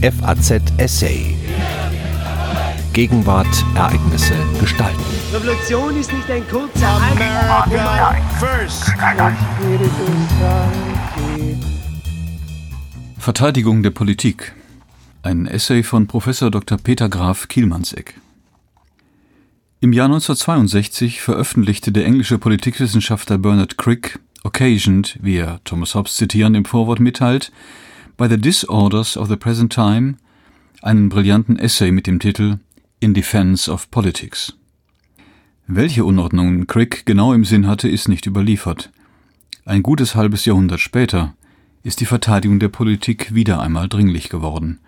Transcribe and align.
FAZ 0.00 0.62
Essay. 0.76 1.34
Gegenwart, 2.92 3.48
Ereignisse, 3.74 4.34
Gestalten. 4.60 5.02
Revolution 5.32 5.98
ist 5.98 6.12
nicht 6.12 6.30
ein 6.30 6.46
kurzer 6.46 6.88
America 6.88 8.16
first. 8.38 8.92
Verteidigung 13.18 13.82
der 13.82 13.90
Politik. 13.90 14.54
Ein 15.24 15.48
Essay 15.48 15.82
von 15.82 16.06
Professor 16.06 16.52
Dr. 16.52 16.78
Peter 16.78 17.08
Graf 17.08 17.48
Kielmannsegg. 17.48 18.14
Im 19.80 19.92
Jahr 19.92 20.06
1962 20.06 21.20
veröffentlichte 21.20 21.90
der 21.90 22.06
englische 22.06 22.38
Politikwissenschaftler 22.38 23.38
Bernard 23.38 23.78
Crick, 23.78 24.20
occasioned, 24.44 25.18
wie 25.20 25.38
er 25.38 25.58
Thomas 25.64 25.96
Hobbes 25.96 26.14
zitierend 26.14 26.56
im 26.56 26.66
Vorwort 26.66 27.00
mitteilt, 27.00 27.50
by 28.18 28.28
the 28.28 28.36
disorders 28.36 29.16
of 29.16 29.28
the 29.28 29.36
present 29.36 29.72
time, 29.72 30.16
einen 30.82 31.08
brillanten 31.08 31.56
Essay 31.56 31.92
mit 31.92 32.08
dem 32.08 32.18
Titel 32.18 32.58
In 32.98 33.14
Defense 33.14 33.70
of 33.70 33.90
Politics. 33.92 34.54
Welche 35.68 36.04
Unordnungen 36.04 36.66
Crick 36.66 37.06
genau 37.06 37.32
im 37.32 37.44
Sinn 37.44 37.68
hatte, 37.68 37.88
ist 37.88 38.08
nicht 38.08 38.26
überliefert. 38.26 38.90
Ein 39.64 39.84
gutes 39.84 40.16
halbes 40.16 40.44
Jahrhundert 40.44 40.80
später 40.80 41.34
ist 41.84 42.00
die 42.00 42.06
Verteidigung 42.06 42.58
der 42.58 42.70
Politik 42.70 43.34
wieder 43.34 43.60
einmal 43.60 43.88
dringlich 43.88 44.28
geworden. 44.28 44.80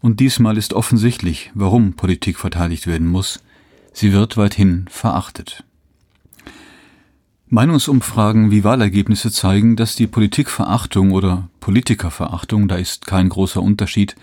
Und 0.00 0.20
diesmal 0.20 0.58
ist 0.58 0.74
offensichtlich, 0.74 1.50
warum 1.54 1.94
Politik 1.94 2.38
verteidigt 2.38 2.86
werden 2.86 3.06
muss, 3.06 3.42
Sie 3.94 4.12
wird 4.12 4.36
weithin 4.36 4.84
verachtet. 4.90 5.64
Meinungsumfragen 7.50 8.50
wie 8.50 8.62
Wahlergebnisse 8.62 9.32
zeigen, 9.32 9.74
dass 9.74 9.96
die 9.96 10.06
Politikverachtung 10.06 11.12
oder 11.12 11.48
Politikerverachtung, 11.60 12.68
da 12.68 12.76
ist 12.76 13.06
kein 13.06 13.30
großer 13.30 13.62
Unterschied, 13.62 14.16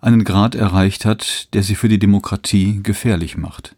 einen 0.00 0.22
Grad 0.22 0.54
erreicht 0.54 1.04
hat, 1.04 1.52
der 1.52 1.64
sie 1.64 1.74
für 1.74 1.88
die 1.88 1.98
Demokratie 1.98 2.80
gefährlich 2.80 3.36
macht. 3.36 3.74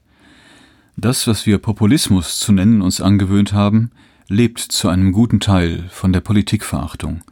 Das, 0.94 1.26
was 1.26 1.46
wir 1.46 1.56
Populismus 1.56 2.38
zu 2.38 2.52
nennen 2.52 2.82
uns 2.82 3.00
angewöhnt 3.00 3.54
haben, 3.54 3.92
lebt 4.28 4.60
zu 4.60 4.88
einem 4.90 5.12
guten 5.12 5.40
Teil 5.40 5.84
von 5.90 6.12
der 6.12 6.20
Politikverachtung 6.20 7.22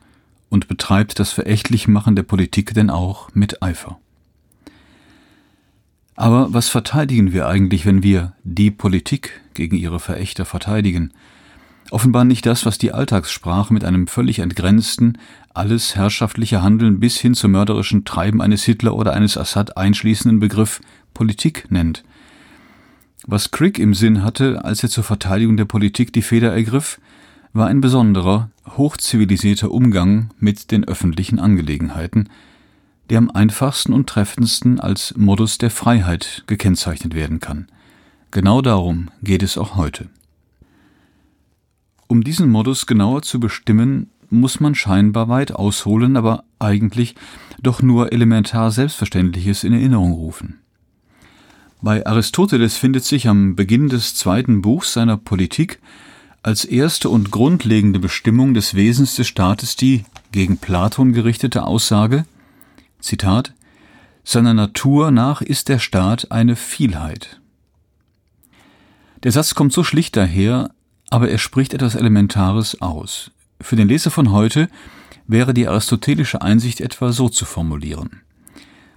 und 0.49 0.67
betreibt 0.67 1.19
das 1.19 1.33
Verächtlichmachen 1.33 2.17
der 2.17 2.23
Politik 2.23 2.73
denn 2.73 2.89
auch 2.89 3.29
mit 3.35 3.63
Eifer. 3.63 3.99
Aber 6.17 6.53
was 6.53 6.69
verteidigen 6.69 7.33
wir 7.33 7.49
eigentlich, 7.49 7.87
wenn 7.87 8.03
wir 8.03 8.35
die 8.45 8.71
Politik 8.71 9.41
gegen 9.55 9.77
ihre 9.77 9.99
Verächter 9.99 10.45
verteidigen? 10.45 11.13
Offenbar 11.91 12.25
nicht 12.25 12.47
das, 12.47 12.65
was 12.65 12.79
die 12.79 12.93
Alltagssprache 12.93 13.73
mit 13.73 13.85
einem 13.85 14.07
völlig 14.07 14.39
entgrenzten, 14.39 15.19
alles 15.53 15.97
herrschaftliche 15.97 16.63
Handeln 16.63 16.99
bis 16.99 17.19
hin 17.19 17.35
zum 17.35 17.53
mörderischen 17.53 18.05
Treiben 18.05 18.41
eines 18.41 18.65
Hitler 18.65 18.95
oder 18.95 19.13
eines 19.13 19.37
Assad 19.37 19.77
einschließenden 19.77 20.41
Begriff 20.41 20.81
Politik 21.13 21.71
nennt. 21.71 22.05
Was 23.27 23.51
Crick 23.51 23.79
im 23.79 23.95
Sinn 23.95 24.23
hatte, 24.23 24.65
als 24.65 24.83
er 24.83 24.89
zur 24.89 25.05
Verteidigung 25.05 25.57
der 25.57 25.65
Politik 25.65 26.13
die 26.13 26.23
Feder 26.23 26.53
ergriff, 26.53 27.01
war 27.53 27.69
ein 27.69 27.81
besonderer, 27.81 28.51
hochzivilisierter 28.77 29.71
Umgang 29.71 30.31
mit 30.39 30.71
den 30.71 30.85
öffentlichen 30.85 31.39
Angelegenheiten, 31.39 32.29
der 33.11 33.19
am 33.19 33.31
einfachsten 33.31 33.93
und 33.93 34.09
treffendsten 34.09 34.81
als 34.81 35.15
Modus 35.17 35.59
der 35.59 35.71
Freiheit 35.71 36.45
gekennzeichnet 36.47 37.15
werden 37.15 37.41
kann. 37.41 37.69
Genau 38.31 38.63
darum 38.63 39.11
geht 39.23 39.43
es 39.43 39.59
auch 39.59 39.77
heute. 39.77 40.09
Um 42.07 42.25
diesen 42.25 42.51
Modus 42.51 42.87
genauer 42.87 43.23
zu 43.23 43.41
bestimmen, 43.41 44.11
muss 44.31 44.61
man 44.61 44.75
scheinbar 44.75 45.29
weit 45.29 45.53
ausholen, 45.53 46.17
aber 46.17 46.45
eigentlich 46.59 47.15
doch 47.63 47.83
nur 47.83 48.13
elementar 48.13 48.71
Selbstverständliches 48.71 49.65
in 49.65 49.73
Erinnerung 49.73 50.13
rufen. 50.13 50.61
Bei 51.81 52.07
Aristoteles 52.07 52.77
findet 52.77 53.05
sich 53.05 53.29
am 53.29 53.57
Beginn 53.57 53.89
des 53.89 54.15
zweiten 54.15 54.63
Buchs 54.63 54.95
seiner 54.95 55.17
Politik 55.17 55.81
als 56.43 56.65
erste 56.65 57.09
und 57.09 57.31
grundlegende 57.31 57.99
Bestimmung 57.99 58.55
des 58.55 58.75
Wesens 58.75 59.17
des 59.17 59.29
Staates 59.29 59.77
die 59.77 60.05
gegen 60.33 60.59
Platon 60.59 61.13
gerichtete 61.13 61.65
Aussage 61.65 62.25
Zitat 63.01 63.55
Seiner 64.25 64.55
Natur 64.55 65.11
nach 65.11 65.43
ist 65.43 65.69
der 65.69 65.79
Staat 65.79 66.31
eine 66.31 66.57
Vielheit. 66.57 67.41
Der 69.23 69.33
Satz 69.33 69.55
kommt 69.55 69.73
so 69.73 69.85
schlicht 69.85 70.17
daher, 70.17 70.71
aber 71.11 71.31
er 71.31 71.39
spricht 71.39 71.75
etwas 71.75 71.95
Elementares 71.95 72.81
aus. 72.83 73.31
Für 73.61 73.77
den 73.77 73.89
Leser 73.89 74.11
von 74.11 74.31
heute 74.33 74.69
wäre 75.27 75.55
die 75.55 75.69
aristotelische 75.69 76.43
Einsicht 76.43 76.81
etwa 76.81 77.13
so 77.13 77.29
zu 77.29 77.45
formulieren. 77.45 78.21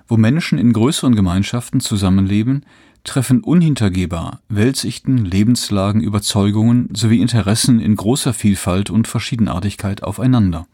Wo 0.07 0.17
Menschen 0.17 0.57
in 0.57 0.73
größeren 0.73 1.15
Gemeinschaften 1.15 1.79
zusammenleben, 1.79 2.65
treffen 3.03 3.41
unhintergehbar 3.41 4.41
Weltsichten, 4.49 5.25
Lebenslagen, 5.25 6.01
Überzeugungen 6.01 6.89
sowie 6.93 7.21
Interessen 7.21 7.79
in 7.79 7.95
großer 7.95 8.33
Vielfalt 8.33 8.89
und 8.89 9.07
Verschiedenartigkeit 9.07 10.03
aufeinander. 10.03 10.67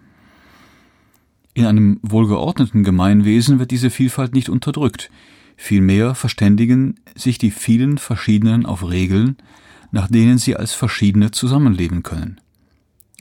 In 1.53 1.65
einem 1.65 1.99
wohlgeordneten 2.01 2.83
Gemeinwesen 2.83 3.59
wird 3.59 3.71
diese 3.71 3.89
Vielfalt 3.89 4.33
nicht 4.33 4.49
unterdrückt, 4.49 5.11
vielmehr 5.55 6.15
verständigen 6.15 6.95
sich 7.15 7.37
die 7.37 7.51
vielen 7.51 7.97
verschiedenen 7.99 8.65
auf 8.65 8.89
Regeln, 8.89 9.37
nach 9.91 10.07
denen 10.07 10.39
sie 10.39 10.55
als 10.55 10.73
verschiedene 10.73 11.31
zusammenleben 11.31 12.01
können. 12.01 12.41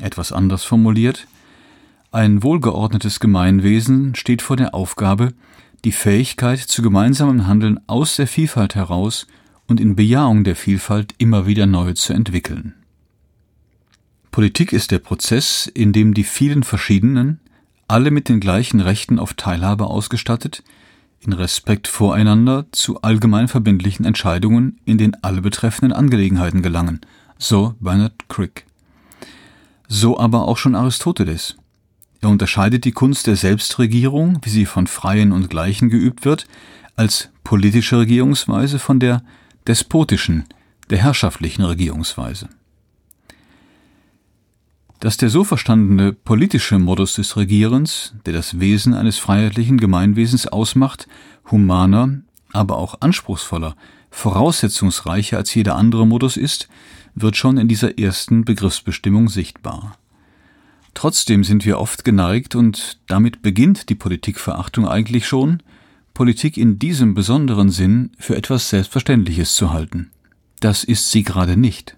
Etwas 0.00 0.32
anders 0.32 0.64
formuliert, 0.64 1.26
ein 2.10 2.42
wohlgeordnetes 2.42 3.20
Gemeinwesen 3.20 4.14
steht 4.14 4.42
vor 4.42 4.56
der 4.56 4.74
Aufgabe, 4.74 5.32
die 5.84 5.92
Fähigkeit 5.92 6.58
zu 6.58 6.82
gemeinsamem 6.82 7.46
Handeln 7.46 7.80
aus 7.86 8.16
der 8.16 8.26
Vielfalt 8.26 8.74
heraus 8.74 9.26
und 9.66 9.80
in 9.80 9.96
Bejahung 9.96 10.44
der 10.44 10.56
Vielfalt 10.56 11.14
immer 11.18 11.46
wieder 11.46 11.66
neu 11.66 11.92
zu 11.94 12.12
entwickeln. 12.12 12.74
Politik 14.30 14.72
ist 14.72 14.90
der 14.90 14.98
Prozess, 14.98 15.66
in 15.66 15.92
dem 15.92 16.14
die 16.14 16.24
vielen 16.24 16.62
verschiedenen, 16.62 17.40
alle 17.88 18.10
mit 18.10 18.28
den 18.28 18.40
gleichen 18.40 18.80
Rechten 18.80 19.18
auf 19.18 19.34
Teilhabe 19.34 19.86
ausgestattet, 19.86 20.62
in 21.20 21.32
Respekt 21.32 21.88
voreinander 21.88 22.66
zu 22.72 23.02
allgemein 23.02 23.48
verbindlichen 23.48 24.04
Entscheidungen 24.04 24.80
in 24.84 24.98
den 24.98 25.14
alle 25.22 25.40
betreffenden 25.40 25.92
Angelegenheiten 25.92 26.62
gelangen, 26.62 27.00
so 27.38 27.74
Bernard 27.80 28.28
Crick. 28.28 28.66
So 29.88 30.18
aber 30.18 30.48
auch 30.48 30.56
schon 30.56 30.74
Aristoteles. 30.74 31.56
Er 32.20 32.28
unterscheidet 32.28 32.84
die 32.84 32.92
Kunst 32.92 33.26
der 33.26 33.36
Selbstregierung, 33.36 34.38
wie 34.42 34.50
sie 34.50 34.66
von 34.66 34.86
Freien 34.86 35.32
und 35.32 35.50
Gleichen 35.50 35.90
geübt 35.90 36.24
wird, 36.24 36.46
als 36.96 37.30
politische 37.44 37.98
Regierungsweise 37.98 38.78
von 38.78 39.00
der 39.00 39.22
despotischen, 39.66 40.44
der 40.90 40.98
herrschaftlichen 40.98 41.62
Regierungsweise. 41.62 42.48
Dass 45.02 45.16
der 45.16 45.30
so 45.30 45.42
verstandene 45.42 46.12
politische 46.12 46.78
Modus 46.78 47.14
des 47.14 47.36
Regierens, 47.36 48.14
der 48.24 48.32
das 48.32 48.60
Wesen 48.60 48.94
eines 48.94 49.18
freiheitlichen 49.18 49.78
Gemeinwesens 49.78 50.46
ausmacht, 50.46 51.08
humaner, 51.50 52.20
aber 52.52 52.76
auch 52.76 53.00
anspruchsvoller, 53.00 53.74
voraussetzungsreicher 54.12 55.38
als 55.38 55.52
jeder 55.56 55.74
andere 55.74 56.06
Modus 56.06 56.36
ist, 56.36 56.68
wird 57.16 57.36
schon 57.36 57.58
in 57.58 57.66
dieser 57.66 57.98
ersten 57.98 58.44
Begriffsbestimmung 58.44 59.28
sichtbar. 59.28 59.98
Trotzdem 60.94 61.42
sind 61.42 61.64
wir 61.64 61.80
oft 61.80 62.04
geneigt, 62.04 62.54
und 62.54 63.00
damit 63.08 63.42
beginnt 63.42 63.88
die 63.88 63.96
Politikverachtung 63.96 64.86
eigentlich 64.86 65.26
schon, 65.26 65.64
Politik 66.14 66.56
in 66.56 66.78
diesem 66.78 67.14
besonderen 67.14 67.70
Sinn 67.70 68.12
für 68.20 68.36
etwas 68.36 68.68
Selbstverständliches 68.68 69.56
zu 69.56 69.72
halten. 69.72 70.12
Das 70.60 70.84
ist 70.84 71.10
sie 71.10 71.24
gerade 71.24 71.56
nicht. 71.56 71.96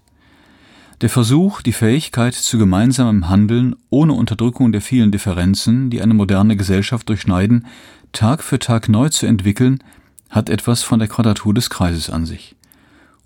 Der 1.00 1.10
Versuch, 1.10 1.60
die 1.60 1.72
Fähigkeit 1.72 2.34
zu 2.34 2.56
gemeinsamem 2.56 3.28
Handeln 3.28 3.74
ohne 3.90 4.12
Unterdrückung 4.12 4.70
der 4.70 4.80
vielen 4.80 5.10
Differenzen, 5.10 5.90
die 5.90 6.00
eine 6.00 6.14
moderne 6.14 6.56
Gesellschaft 6.56 7.08
durchschneiden, 7.08 7.66
Tag 8.12 8.44
für 8.44 8.60
Tag 8.60 8.88
neu 8.88 9.08
zu 9.08 9.26
entwickeln, 9.26 9.82
hat 10.30 10.48
etwas 10.48 10.82
von 10.82 11.00
der 11.00 11.08
Quadratur 11.08 11.52
des 11.52 11.68
Kreises 11.68 12.10
an 12.10 12.26
sich. 12.26 12.54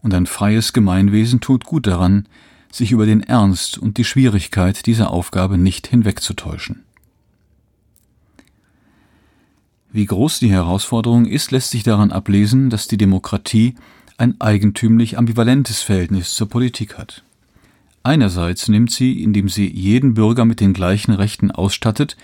Und 0.03 0.15
ein 0.15 0.27
freies 0.27 0.73
Gemeinwesen 0.73 1.41
tut 1.41 1.65
gut 1.65 1.87
daran, 1.87 2.27
sich 2.73 2.91
über 2.91 3.05
den 3.05 3.23
Ernst 3.23 3.77
und 3.79 3.99
die 3.99 4.05
Schwierigkeit 4.05 4.87
dieser 4.87 5.11
Aufgabe 5.11 5.59
nicht 5.59 5.87
hinwegzutäuschen. 5.87 6.85
Wie 9.91 10.07
groß 10.07 10.39
die 10.39 10.51
Herausforderung 10.51 11.27
ist, 11.27 11.51
lässt 11.51 11.71
sich 11.71 11.83
daran 11.83 12.13
ablesen, 12.13 12.71
dass 12.71 12.89
die 12.89 12.99
Demokratie 12.99 13.75
ein 14.17 14.41
eigentümlich 14.41 15.17
ambivalentes 15.17 15.83
Verhältnis 15.83 16.35
zur 16.35 16.49
Politik 16.49 16.99
hat. 16.99 17.25
Einerseits 18.09 18.69
nimmt 18.69 18.91
sie, 18.91 19.23
indem 19.23 19.51
sie 19.51 19.71
jeden 19.71 20.15
Bürger 20.15 20.47
mit 20.47 20.61
den 20.61 20.73
gleichen 20.73 21.13
Rechten 21.13 21.51
ausstattet, 21.51 22.17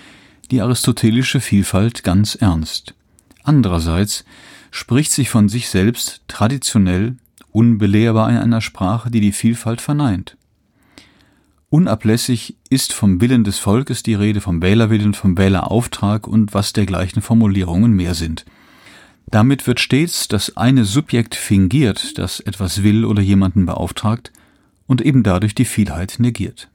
die 0.51 0.63
aristotelische 0.63 1.41
Vielfalt 1.41 2.03
ganz 2.03 2.37
ernst. 2.37 2.95
Andererseits 3.43 4.25
spricht 4.71 5.13
sie 5.13 5.27
von 5.27 5.51
sich 5.51 5.69
selbst 5.69 6.23
traditionell 6.27 7.17
unbelehrbar 7.51 8.31
in 8.31 8.39
einer 8.39 8.63
Sprache, 8.63 9.11
die 9.11 9.21
die 9.21 9.33
Vielfalt 9.33 9.83
verneint. 9.83 10.39
Unablässig 11.69 12.57
ist 12.71 12.95
vom 12.95 13.21
Willen 13.21 13.45
des 13.45 13.59
Volkes 13.59 14.03
die 14.03 14.15
Rede, 14.15 14.41
vom 14.41 14.63
Wählerwillen, 14.63 15.13
vom 15.13 15.37
Wählerauftrag 15.37 16.27
und 16.27 16.55
was 16.55 16.73
dergleichen 16.73 17.21
Formulierungen 17.21 17.93
mehr 17.93 18.15
sind. 18.15 18.47
Damit 19.27 19.67
wird 19.67 19.81
stets 19.81 20.29
das 20.29 20.57
eine 20.57 20.87
Subjekt 20.87 21.35
fingiert, 21.35 22.17
das 22.17 22.41
etwas 22.41 22.83
will 22.83 23.05
oder 23.05 23.21
jemanden 23.21 23.67
beauftragt, 23.67 24.33
und 24.87 25.01
eben 25.03 25.23
dadurch 25.23 25.55
die 25.55 25.65
Vielheit 25.65 26.17
negiert. 26.19 26.69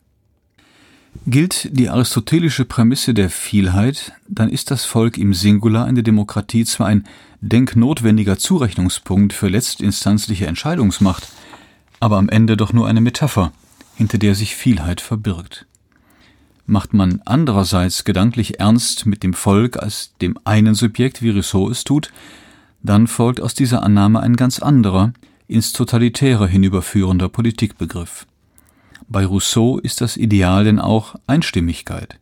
Gilt 1.25 1.69
die 1.71 1.89
aristotelische 1.89 2.65
Prämisse 2.65 3.13
der 3.13 3.29
Vielheit, 3.29 4.13
dann 4.27 4.49
ist 4.49 4.71
das 4.71 4.85
Volk 4.85 5.17
im 5.17 5.33
Singular 5.33 5.87
in 5.87 5.95
der 5.95 6.03
Demokratie 6.03 6.65
zwar 6.65 6.87
ein 6.87 7.05
denknotwendiger 7.41 8.37
Zurechnungspunkt 8.37 9.33
für 9.33 9.47
letztinstanzliche 9.47 10.47
Entscheidungsmacht, 10.47 11.27
aber 11.99 12.17
am 12.17 12.29
Ende 12.29 12.57
doch 12.57 12.73
nur 12.73 12.87
eine 12.87 13.01
Metapher, 13.01 13.51
hinter 13.95 14.17
der 14.17 14.35
sich 14.35 14.55
Vielheit 14.55 15.01
verbirgt. 15.01 15.65
Macht 16.65 16.93
man 16.93 17.21
andererseits 17.25 18.05
gedanklich 18.05 18.59
ernst 18.59 19.05
mit 19.05 19.23
dem 19.23 19.33
Volk 19.33 19.77
als 19.77 20.13
dem 20.21 20.37
einen 20.43 20.75
Subjekt, 20.75 21.21
wie 21.21 21.31
Rousseau 21.31 21.69
es 21.69 21.83
tut, 21.83 22.11
dann 22.83 23.07
folgt 23.07 23.41
aus 23.41 23.55
dieser 23.55 23.83
Annahme 23.83 24.19
ein 24.21 24.35
ganz 24.35 24.59
anderer, 24.59 25.13
ins 25.49 25.73
Totalitäre 25.73 26.47
hinüberführender 26.47 27.27
Politikbegriff. 27.27 28.27
Bei 29.07 29.25
Rousseau 29.25 29.79
ist 29.79 29.99
das 29.99 30.15
Ideal 30.15 30.63
denn 30.63 30.79
auch 30.79 31.15
Einstimmigkeit. 31.25 32.19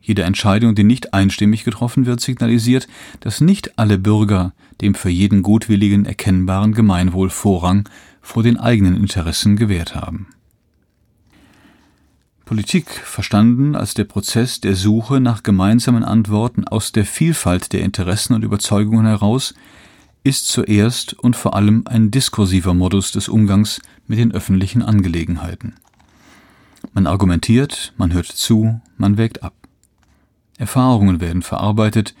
Jede 0.00 0.24
Entscheidung, 0.24 0.74
die 0.74 0.82
nicht 0.82 1.14
einstimmig 1.14 1.62
getroffen 1.62 2.06
wird, 2.06 2.20
signalisiert, 2.20 2.88
dass 3.20 3.40
nicht 3.40 3.78
alle 3.78 3.98
Bürger 3.98 4.52
dem 4.80 4.96
für 4.96 5.10
jeden 5.10 5.42
Gutwilligen 5.42 6.06
erkennbaren 6.06 6.72
Gemeinwohl 6.72 7.30
Vorrang 7.30 7.88
vor 8.20 8.42
den 8.42 8.58
eigenen 8.58 8.96
Interessen 8.96 9.56
gewährt 9.56 9.94
haben. 9.94 10.26
Politik, 12.44 12.88
verstanden 12.90 13.76
als 13.76 13.94
der 13.94 14.04
Prozess 14.04 14.60
der 14.60 14.74
Suche 14.74 15.20
nach 15.20 15.44
gemeinsamen 15.44 16.04
Antworten 16.04 16.66
aus 16.66 16.90
der 16.90 17.04
Vielfalt 17.04 17.72
der 17.72 17.82
Interessen 17.82 18.34
und 18.34 18.42
Überzeugungen 18.42 19.06
heraus, 19.06 19.54
ist 20.26 20.48
zuerst 20.48 21.14
und 21.14 21.36
vor 21.36 21.54
allem 21.54 21.84
ein 21.86 22.10
diskursiver 22.10 22.74
Modus 22.74 23.12
des 23.12 23.28
Umgangs 23.28 23.80
mit 24.08 24.18
den 24.18 24.32
öffentlichen 24.32 24.82
Angelegenheiten. 24.82 25.76
Man 26.92 27.06
argumentiert, 27.06 27.94
man 27.96 28.12
hört 28.12 28.26
zu, 28.26 28.80
man 28.96 29.18
wägt 29.18 29.44
ab. 29.44 29.54
Erfahrungen 30.58 31.20
werden 31.20 31.42
verarbeitet, 31.42 32.16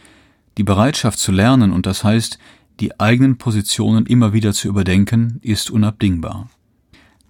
die 0.56 0.62
Bereitschaft 0.62 1.18
zu 1.18 1.32
lernen 1.32 1.72
und 1.72 1.86
das 1.86 2.04
heißt, 2.04 2.38
die 2.78 3.00
eigenen 3.00 3.38
Positionen 3.38 4.06
immer 4.06 4.32
wieder 4.32 4.52
zu 4.52 4.68
überdenken, 4.68 5.40
ist 5.42 5.70
unabdingbar. 5.70 6.48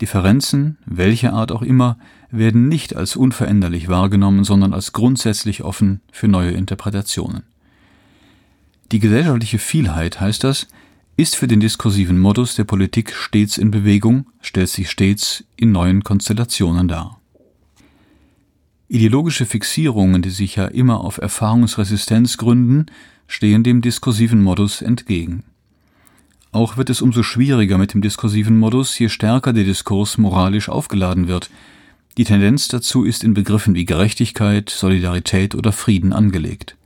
Differenzen, 0.02 0.76
welcher 0.84 1.32
Art 1.32 1.52
auch 1.52 1.62
immer, 1.62 1.96
werden 2.31 2.69
nicht 2.69 2.94
als 2.94 3.17
unveränderlich 3.17 3.88
wahrgenommen, 3.88 4.44
sondern 4.44 4.75
als 4.75 4.93
grundsätzlich 4.93 5.64
offen 5.64 6.02
für 6.12 6.28
neue 6.28 6.50
Interpretationen. 6.50 7.44
Die 8.92 9.00
gesellschaftliche 9.00 9.58
Vielheit, 9.58 10.20
heißt 10.20 10.44
das, 10.44 10.68
ist 11.16 11.34
für 11.34 11.48
den 11.48 11.60
diskursiven 11.60 12.18
Modus 12.18 12.54
der 12.54 12.64
Politik 12.64 13.12
stets 13.12 13.58
in 13.58 13.70
Bewegung, 13.70 14.26
stellt 14.40 14.68
sich 14.68 14.90
stets 14.90 15.44
in 15.56 15.72
neuen 15.72 16.04
Konstellationen 16.04 16.86
dar. 16.86 17.20
Ideologische 18.88 19.46
Fixierungen, 19.46 20.22
die 20.22 20.30
sich 20.30 20.56
ja 20.56 20.66
immer 20.66 21.00
auf 21.00 21.18
Erfahrungsresistenz 21.18 22.36
gründen, 22.36 22.86
stehen 23.26 23.64
dem 23.64 23.80
diskursiven 23.80 24.40
Modus 24.42 24.82
entgegen. 24.82 25.42
Auch 26.52 26.76
wird 26.76 26.88
es 26.88 27.02
umso 27.02 27.24
schwieriger 27.24 27.78
mit 27.78 27.92
dem 27.92 28.02
diskursiven 28.02 28.58
Modus, 28.58 28.96
je 28.98 29.08
stärker 29.08 29.52
der 29.52 29.64
Diskurs 29.64 30.18
moralisch 30.18 30.68
aufgeladen 30.68 31.26
wird. 31.26 31.50
Die 32.16 32.24
Tendenz 32.24 32.68
dazu 32.68 33.04
ist 33.04 33.24
in 33.24 33.34
Begriffen 33.34 33.74
wie 33.74 33.84
Gerechtigkeit, 33.84 34.70
Solidarität 34.70 35.56
oder 35.56 35.72
Frieden 35.72 36.12
angelegt. 36.12 36.76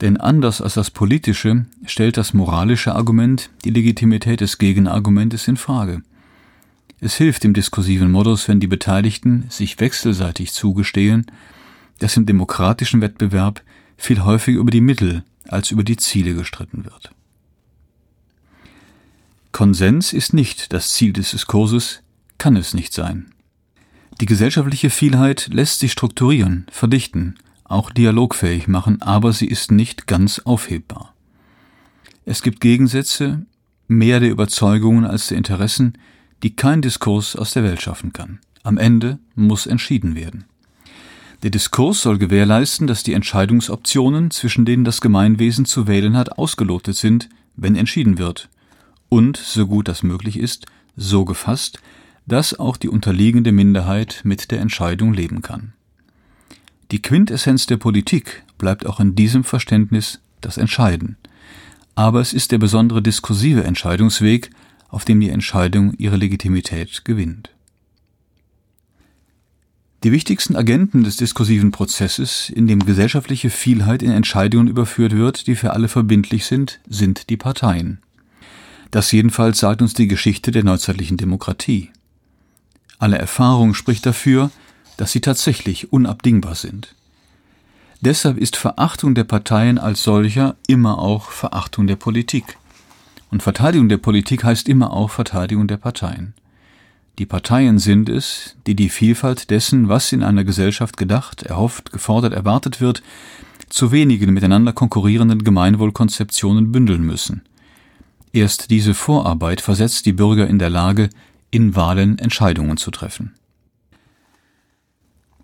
Denn 0.00 0.16
anders 0.16 0.62
als 0.62 0.74
das 0.74 0.90
politische 0.90 1.66
stellt 1.84 2.16
das 2.16 2.32
moralische 2.32 2.94
Argument 2.94 3.50
die 3.64 3.70
Legitimität 3.70 4.40
des 4.40 4.58
Gegenargumentes 4.58 5.46
in 5.46 5.56
Frage. 5.56 6.02
Es 7.00 7.14
hilft 7.16 7.44
im 7.44 7.54
diskursiven 7.54 8.10
Modus, 8.10 8.48
wenn 8.48 8.60
die 8.60 8.66
Beteiligten 8.66 9.46
sich 9.48 9.78
wechselseitig 9.80 10.52
zugestehen, 10.52 11.26
dass 11.98 12.16
im 12.16 12.26
demokratischen 12.26 13.00
Wettbewerb 13.00 13.62
viel 13.96 14.22
häufiger 14.24 14.60
über 14.60 14.70
die 14.70 14.80
Mittel 14.80 15.24
als 15.48 15.70
über 15.70 15.84
die 15.84 15.96
Ziele 15.96 16.34
gestritten 16.34 16.84
wird. 16.84 17.10
Konsens 19.52 20.12
ist 20.12 20.32
nicht 20.32 20.72
das 20.72 20.92
Ziel 20.92 21.12
des 21.12 21.32
Diskurses, 21.32 22.02
kann 22.38 22.56
es 22.56 22.72
nicht 22.72 22.94
sein. 22.94 23.32
Die 24.20 24.26
gesellschaftliche 24.26 24.90
Vielheit 24.90 25.48
lässt 25.52 25.80
sich 25.80 25.92
strukturieren, 25.92 26.66
verdichten, 26.70 27.36
auch 27.70 27.90
dialogfähig 27.90 28.68
machen, 28.68 29.00
aber 29.00 29.32
sie 29.32 29.46
ist 29.46 29.70
nicht 29.70 30.06
ganz 30.06 30.40
aufhebbar. 30.40 31.14
Es 32.24 32.42
gibt 32.42 32.60
Gegensätze, 32.60 33.46
mehr 33.88 34.20
der 34.20 34.30
Überzeugungen 34.30 35.04
als 35.04 35.28
der 35.28 35.38
Interessen, 35.38 35.94
die 36.42 36.54
kein 36.56 36.82
Diskurs 36.82 37.36
aus 37.36 37.52
der 37.52 37.64
Welt 37.64 37.80
schaffen 37.80 38.12
kann. 38.12 38.40
Am 38.62 38.78
Ende 38.78 39.18
muss 39.34 39.66
entschieden 39.66 40.14
werden. 40.14 40.44
Der 41.42 41.50
Diskurs 41.50 42.02
soll 42.02 42.18
gewährleisten, 42.18 42.86
dass 42.86 43.02
die 43.02 43.14
Entscheidungsoptionen, 43.14 44.30
zwischen 44.30 44.64
denen 44.64 44.84
das 44.84 45.00
Gemeinwesen 45.00 45.64
zu 45.64 45.86
wählen 45.86 46.16
hat, 46.16 46.38
ausgelotet 46.38 46.96
sind, 46.96 47.28
wenn 47.56 47.76
entschieden 47.76 48.18
wird, 48.18 48.48
und, 49.08 49.36
so 49.36 49.66
gut 49.66 49.88
das 49.88 50.02
möglich 50.02 50.38
ist, 50.38 50.66
so 50.96 51.24
gefasst, 51.24 51.80
dass 52.26 52.58
auch 52.58 52.76
die 52.76 52.88
unterliegende 52.88 53.52
Minderheit 53.52 54.20
mit 54.24 54.50
der 54.50 54.60
Entscheidung 54.60 55.14
leben 55.14 55.40
kann. 55.40 55.72
Die 56.90 57.02
Quintessenz 57.02 57.66
der 57.66 57.76
Politik 57.76 58.42
bleibt 58.58 58.84
auch 58.84 58.98
in 58.98 59.14
diesem 59.14 59.44
Verständnis 59.44 60.20
das 60.40 60.56
Entscheiden, 60.56 61.16
aber 61.94 62.20
es 62.20 62.32
ist 62.32 62.50
der 62.50 62.58
besondere 62.58 63.00
diskursive 63.00 63.62
Entscheidungsweg, 63.62 64.50
auf 64.88 65.04
dem 65.04 65.20
die 65.20 65.30
Entscheidung 65.30 65.94
ihre 65.98 66.16
Legitimität 66.16 67.04
gewinnt. 67.04 67.50
Die 70.02 70.12
wichtigsten 70.12 70.56
Agenten 70.56 71.04
des 71.04 71.16
diskursiven 71.16 71.70
Prozesses, 71.72 72.48
in 72.48 72.66
dem 72.66 72.84
gesellschaftliche 72.84 73.50
Vielheit 73.50 74.02
in 74.02 74.10
Entscheidungen 74.10 74.66
überführt 74.66 75.12
wird, 75.12 75.46
die 75.46 75.54
für 75.54 75.74
alle 75.74 75.88
verbindlich 75.88 76.46
sind, 76.46 76.80
sind 76.88 77.28
die 77.28 77.36
Parteien. 77.36 78.00
Das 78.90 79.12
jedenfalls 79.12 79.58
sagt 79.58 79.82
uns 79.82 79.94
die 79.94 80.08
Geschichte 80.08 80.50
der 80.50 80.64
neuzeitlichen 80.64 81.18
Demokratie. 81.18 81.90
Alle 82.98 83.18
Erfahrung 83.18 83.74
spricht 83.74 84.06
dafür, 84.06 84.50
dass 85.00 85.12
sie 85.12 85.22
tatsächlich 85.22 85.94
unabdingbar 85.94 86.54
sind. 86.54 86.94
Deshalb 88.02 88.36
ist 88.36 88.54
Verachtung 88.54 89.14
der 89.14 89.24
Parteien 89.24 89.78
als 89.78 90.02
solcher 90.02 90.56
immer 90.66 90.98
auch 90.98 91.30
Verachtung 91.30 91.86
der 91.86 91.96
Politik. 91.96 92.58
Und 93.30 93.42
Verteidigung 93.42 93.88
der 93.88 93.96
Politik 93.96 94.44
heißt 94.44 94.68
immer 94.68 94.92
auch 94.92 95.10
Verteidigung 95.10 95.68
der 95.68 95.78
Parteien. 95.78 96.34
Die 97.18 97.24
Parteien 97.24 97.78
sind 97.78 98.10
es, 98.10 98.56
die 98.66 98.74
die 98.74 98.90
Vielfalt 98.90 99.48
dessen, 99.48 99.88
was 99.88 100.12
in 100.12 100.22
einer 100.22 100.44
Gesellschaft 100.44 100.98
gedacht, 100.98 101.44
erhofft, 101.44 101.92
gefordert, 101.92 102.34
erwartet 102.34 102.82
wird, 102.82 103.02
zu 103.70 103.92
wenigen 103.92 104.34
miteinander 104.34 104.74
konkurrierenden 104.74 105.44
Gemeinwohlkonzeptionen 105.44 106.72
bündeln 106.72 107.04
müssen. 107.04 107.40
Erst 108.34 108.70
diese 108.70 108.92
Vorarbeit 108.92 109.62
versetzt 109.62 110.04
die 110.04 110.12
Bürger 110.12 110.46
in 110.46 110.58
der 110.58 110.70
Lage, 110.70 111.08
in 111.50 111.74
Wahlen 111.74 112.18
Entscheidungen 112.18 112.76
zu 112.76 112.90
treffen. 112.90 113.32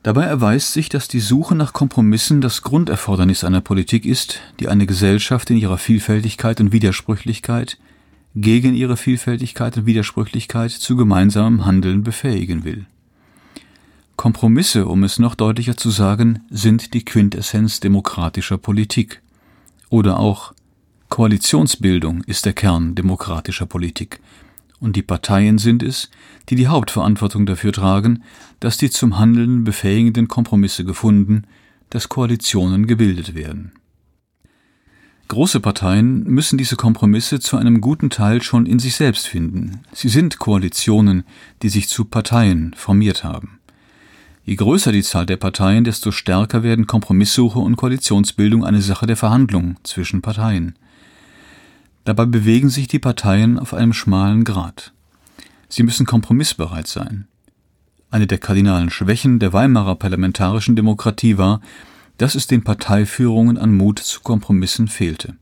Dabei 0.06 0.26
erweist 0.26 0.72
sich, 0.72 0.88
dass 0.88 1.08
die 1.08 1.18
Suche 1.18 1.56
nach 1.56 1.72
Kompromissen 1.72 2.40
das 2.40 2.62
Grunderfordernis 2.62 3.42
einer 3.42 3.60
Politik 3.60 4.06
ist, 4.06 4.38
die 4.60 4.68
eine 4.68 4.86
Gesellschaft 4.86 5.50
in 5.50 5.56
ihrer 5.56 5.78
Vielfältigkeit 5.78 6.60
und 6.60 6.70
Widersprüchlichkeit 6.70 7.76
gegen 8.36 8.76
ihre 8.76 8.96
Vielfältigkeit 8.96 9.76
und 9.78 9.86
Widersprüchlichkeit 9.86 10.70
zu 10.70 10.94
gemeinsamem 10.94 11.66
Handeln 11.66 12.04
befähigen 12.04 12.62
will. 12.62 12.86
Kompromisse, 14.14 14.86
um 14.86 15.02
es 15.02 15.18
noch 15.18 15.34
deutlicher 15.34 15.76
zu 15.76 15.90
sagen, 15.90 16.38
sind 16.50 16.94
die 16.94 17.04
Quintessenz 17.04 17.80
demokratischer 17.80 18.58
Politik. 18.58 19.22
Oder 19.88 20.20
auch 20.20 20.54
Koalitionsbildung 21.08 22.22
ist 22.28 22.46
der 22.46 22.52
Kern 22.52 22.94
demokratischer 22.94 23.66
Politik, 23.66 24.20
und 24.80 24.96
die 24.96 25.02
Parteien 25.02 25.58
sind 25.58 25.82
es, 25.82 26.10
die 26.48 26.54
die 26.54 26.68
Hauptverantwortung 26.68 27.46
dafür 27.46 27.72
tragen, 27.72 28.22
dass 28.60 28.76
die 28.76 28.90
zum 28.90 29.18
Handeln 29.18 29.64
befähigenden 29.64 30.28
Kompromisse 30.28 30.84
gefunden, 30.84 31.44
dass 31.90 32.08
Koalitionen 32.08 32.86
gebildet 32.86 33.34
werden. 33.34 33.72
Große 35.28 35.58
Parteien 35.58 36.22
müssen 36.24 36.56
diese 36.56 36.76
Kompromisse 36.76 37.40
zu 37.40 37.56
einem 37.56 37.80
guten 37.80 38.10
Teil 38.10 38.42
schon 38.42 38.64
in 38.64 38.78
sich 38.78 38.94
selbst 38.94 39.26
finden. 39.26 39.80
Sie 39.92 40.08
sind 40.08 40.38
Koalitionen, 40.38 41.24
die 41.62 41.68
sich 41.68 41.88
zu 41.88 42.04
Parteien 42.04 42.74
formiert 42.76 43.24
haben. 43.24 43.58
Je 44.44 44.54
größer 44.54 44.92
die 44.92 45.02
Zahl 45.02 45.26
der 45.26 45.36
Parteien, 45.36 45.82
desto 45.82 46.12
stärker 46.12 46.62
werden 46.62 46.86
Kompromisssuche 46.86 47.58
und 47.58 47.74
Koalitionsbildung 47.74 48.64
eine 48.64 48.80
Sache 48.80 49.06
der 49.06 49.16
Verhandlung 49.16 49.74
zwischen 49.82 50.22
Parteien. 50.22 50.76
Dabei 52.06 52.24
bewegen 52.24 52.70
sich 52.70 52.86
die 52.86 53.00
Parteien 53.00 53.58
auf 53.58 53.74
einem 53.74 53.92
schmalen 53.92 54.44
Grat. 54.44 54.92
Sie 55.68 55.82
müssen 55.82 56.06
kompromissbereit 56.06 56.86
sein. 56.86 57.26
Eine 58.12 58.28
der 58.28 58.38
kardinalen 58.38 58.90
Schwächen 58.90 59.40
der 59.40 59.52
Weimarer 59.52 59.96
parlamentarischen 59.96 60.76
Demokratie 60.76 61.36
war, 61.36 61.60
dass 62.16 62.36
es 62.36 62.46
den 62.46 62.62
Parteiführungen 62.62 63.58
an 63.58 63.74
Mut 63.74 63.98
zu 63.98 64.20
Kompromissen 64.20 64.86
fehlte. 64.86 65.34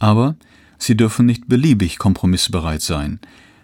Aber 0.00 0.34
sie 0.78 0.96
dürfen 0.96 1.26
nicht 1.26 1.46
beliebig 1.46 1.98
kompromissbereit 1.98 2.82
sein. 2.82 3.20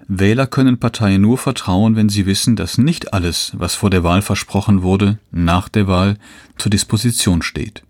Wähler 0.07 0.47
können 0.47 0.79
Parteien 0.79 1.23
nur 1.23 1.37
vertrauen, 1.37 1.97
wenn 1.97 2.09
sie 2.09 2.27
wissen, 2.27 2.55
dass 2.55 2.79
nicht 2.79 3.13
alles, 3.13 3.55
was 3.57 3.75
vor 3.75 3.91
der 3.91 4.05
Wahl 4.05 4.23
versprochen 4.23 4.83
wurde, 4.83 5.19
nach 5.33 5.69
der 5.69 5.89
Wahl 5.89 6.17
zur 6.57 6.71
Disposition 6.71 7.43
steht. 7.43 7.83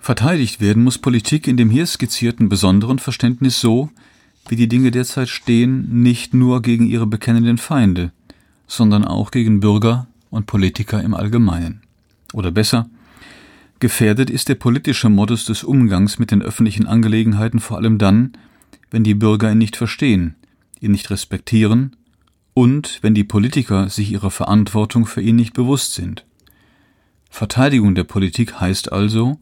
Verteidigt 0.00 0.62
werden 0.62 0.82
muss 0.82 0.96
Politik 0.96 1.46
in 1.46 1.58
dem 1.58 1.68
hier 1.68 1.86
skizzierten 1.86 2.48
besonderen 2.48 2.98
Verständnis 2.98 3.60
so, 3.60 3.90
wie 4.48 4.56
die 4.56 4.66
Dinge 4.66 4.90
derzeit 4.90 5.28
stehen, 5.28 6.02
nicht 6.02 6.32
nur 6.32 6.62
gegen 6.62 6.86
ihre 6.86 7.06
bekennenden 7.06 7.58
Feinde, 7.58 8.10
sondern 8.66 9.04
auch 9.04 9.30
gegen 9.30 9.60
Bürger 9.60 10.06
und 10.30 10.46
Politiker 10.46 11.02
im 11.02 11.12
Allgemeinen. 11.12 11.82
Oder 12.32 12.50
besser, 12.50 12.88
gefährdet 13.78 14.30
ist 14.30 14.48
der 14.48 14.54
politische 14.54 15.10
Modus 15.10 15.44
des 15.44 15.64
Umgangs 15.64 16.18
mit 16.18 16.30
den 16.30 16.40
öffentlichen 16.40 16.86
Angelegenheiten 16.86 17.60
vor 17.60 17.76
allem 17.76 17.98
dann, 17.98 18.32
wenn 18.90 19.04
die 19.04 19.14
Bürger 19.14 19.52
ihn 19.52 19.58
nicht 19.58 19.76
verstehen, 19.76 20.34
ihn 20.80 20.92
nicht 20.92 21.10
respektieren 21.10 21.94
und 22.54 23.00
wenn 23.02 23.14
die 23.14 23.24
Politiker 23.24 23.90
sich 23.90 24.10
ihrer 24.12 24.30
Verantwortung 24.30 25.04
für 25.04 25.20
ihn 25.20 25.36
nicht 25.36 25.52
bewusst 25.52 25.92
sind. 25.92 26.24
Verteidigung 27.28 27.94
der 27.94 28.04
Politik 28.04 28.60
heißt 28.60 28.90
also, 28.92 29.38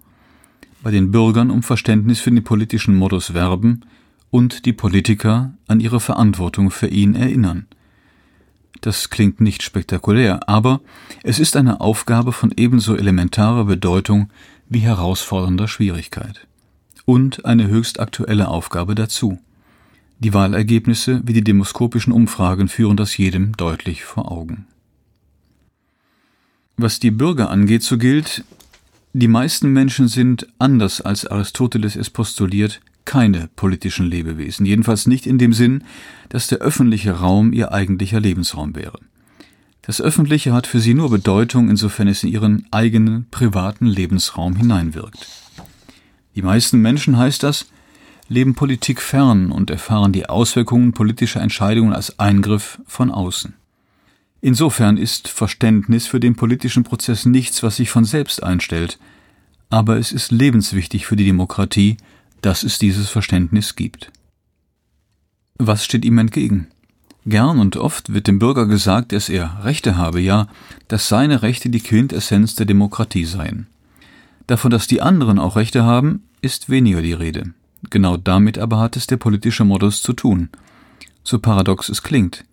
bei 0.83 0.91
den 0.91 1.11
Bürgern 1.11 1.51
um 1.51 1.63
Verständnis 1.63 2.21
für 2.21 2.31
den 2.31 2.45
politischen 2.45 2.97
Modus 2.97 3.35
werben 3.35 3.85
und 4.31 4.65
die 4.65 4.73
Politiker 4.73 5.53
an 5.67 5.81
ihre 5.81 6.01
Verantwortung 6.01 6.71
für 6.71 6.89
ihn 6.89 7.15
erinnern. 7.15 7.67
Das 8.81 9.11
klingt 9.11 9.41
nicht 9.41 9.63
spektakulär, 9.63 10.49
aber 10.49 10.81
es 11.25 11.39
ist 11.39 11.57
eine 11.57 11.81
Aufgabe 11.81 12.33
von 12.33 12.53
ebenso 12.57 12.97
elementarer 12.97 13.65
Bedeutung 13.65 14.31
wie 14.69 14.81
herausfordernder 14.81 15.67
Schwierigkeit. 15.67 16.47
Und 17.05 17.45
eine 17.45 17.69
höchst 17.69 18.01
aktuelle 18.01 18.49
Aufgabe 18.49 18.95
dazu. 18.95 19.39
Die 20.21 20.35
Wahlergebnisse 20.35 21.23
wie 21.25 21.33
die 21.33 21.45
demoskopischen 21.45 22.13
Umfragen 22.13 22.69
führen 22.69 22.97
das 22.97 23.17
jedem 23.17 23.57
deutlich 23.57 24.05
vor 24.05 24.31
Augen. 24.31 24.67
Was 26.77 27.01
die 27.01 27.11
Bürger 27.11 27.51
angeht, 27.51 27.83
so 27.83 27.99
gilt, 27.99 28.45
die 29.19 29.29
meisten 29.29 29.73
Menschen 29.73 30.09
sind, 30.09 30.47
anders 30.59 31.01
als 31.01 31.27
Aristoteles 31.27 31.97
es 31.97 32.11
postuliert, 32.11 32.81
keine 33.05 33.49
politischen 33.57 34.07
Lebewesen, 34.07 34.67
jedenfalls 34.67 35.07
nicht 35.07 35.27
in 35.27 35.39
dem 35.39 35.53
Sinn, 35.53 35.85
dass 36.29 36.47
der 36.47 36.59
öffentliche 36.59 37.13
Raum 37.13 37.53
ihr 37.53 37.73
eigentlicher 37.73 38.21
Lebensraum 38.21 38.77
wäre. 38.77 38.99
Das 39.81 40.03
Öffentliche 40.03 40.53
hat 40.53 40.67
für 40.67 40.81
sie 40.81 40.93
nur 40.93 41.09
Bedeutung, 41.09 41.71
insofern 41.71 42.09
es 42.09 42.23
in 42.23 42.31
ihren 42.31 42.67
eigenen 42.71 43.27
privaten 43.31 43.87
Lebensraum 43.87 44.55
hineinwirkt. 44.57 45.27
Die 46.35 46.43
meisten 46.43 46.83
Menschen, 46.83 47.17
heißt 47.17 47.43
das, 47.43 47.67
leben 48.29 48.55
Politik 48.55 49.01
fern 49.01 49.51
und 49.51 49.71
erfahren 49.71 50.13
die 50.13 50.29
Auswirkungen 50.29 50.93
politischer 50.93 51.41
Entscheidungen 51.41 51.95
als 51.95 52.19
Eingriff 52.19 52.79
von 52.87 53.11
außen. 53.11 53.55
Insofern 54.41 54.97
ist 54.97 55.29
Verständnis 55.29 56.07
für 56.07 56.21
den 56.21 56.37
politischen 56.37 56.85
Prozess 56.85 57.27
nichts, 57.27 57.63
was 57.63 57.77
sich 57.77 57.91
von 57.91 58.05
selbst 58.05 58.43
einstellt, 58.43 58.99
aber 59.71 59.99
es 59.99 60.13
ist 60.13 60.31
lebenswichtig 60.31 61.07
für 61.07 61.17
die 61.17 61.27
Demokratie, 61.27 61.97
dass 62.41 62.63
es 62.63 62.79
dieses 62.79 63.09
Verständnis 63.09 63.75
gibt. 63.75 64.13
Was 65.59 65.85
steht 65.85 66.05
ihm 66.05 66.19
entgegen? 66.19 66.69
Gern 67.27 67.59
und 67.59 67.77
oft 67.77 68.15
wird 68.15 68.27
dem 68.27 68.39
Bürger 68.39 68.67
gesagt, 68.67 69.13
dass 69.13 69.29
er 69.29 69.65
Rechte 69.65 69.97
habe, 69.97 70.21
ja, 70.21 70.47
dass 70.87 71.09
seine 71.09 71.43
Rechte 71.43 71.69
die 71.69 71.81
Quintessenz 71.81 72.55
der 72.55 72.65
Demokratie 72.65 73.25
seien. 73.25 73.67
Davon, 74.47 74.71
dass 74.71 74.87
die 74.87 75.03
anderen 75.03 75.39
auch 75.39 75.57
Rechte 75.57 75.85
haben, 75.85 76.23
ist 76.41 76.71
weniger 76.71 77.03
die 77.03 77.13
Rede. 77.13 77.53
Genau 77.91 78.17
damit 78.17 78.57
aber 78.57 78.79
hat 78.79 78.97
es 78.97 79.07
der 79.07 79.19
politische 79.19 79.65
Modus 79.65 80.01
zu 80.01 80.13
tun. 80.13 80.49
So 81.23 81.39
paradox 81.39 81.89
es 81.89 82.03
klingt. 82.03 82.45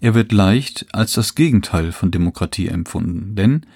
Er 0.00 0.14
wird 0.14 0.32
leicht 0.32 0.86
als 0.92 1.12
das 1.12 1.34
Gegenteil 1.34 1.92
von 1.92 2.10
Demokratie 2.10 2.68
empfunden, 2.68 3.34
denn 3.34 3.66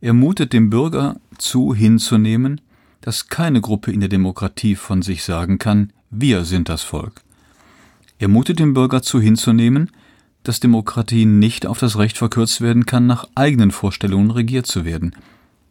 er 0.00 0.12
mutet 0.12 0.52
dem 0.52 0.70
Bürger 0.70 1.16
zu, 1.38 1.74
hinzunehmen, 1.74 2.60
dass 3.00 3.28
keine 3.28 3.60
Gruppe 3.60 3.90
in 3.92 4.00
der 4.00 4.08
Demokratie 4.08 4.76
von 4.76 5.02
sich 5.02 5.22
sagen 5.22 5.58
kann, 5.58 5.92
wir 6.10 6.44
sind 6.44 6.68
das 6.68 6.82
Volk. 6.82 7.22
Er 8.18 8.28
mutet 8.28 8.58
dem 8.58 8.74
Bürger 8.74 9.00
zu 9.00 9.20
hinzunehmen, 9.20 9.90
dass 10.42 10.60
Demokratie 10.60 11.24
nicht 11.24 11.66
auf 11.66 11.78
das 11.78 11.98
Recht 11.98 12.18
verkürzt 12.18 12.60
werden 12.60 12.84
kann, 12.84 13.06
nach 13.06 13.28
eigenen 13.34 13.70
Vorstellungen 13.70 14.30
regiert 14.30 14.66
zu 14.66 14.84
werden. 14.84 15.14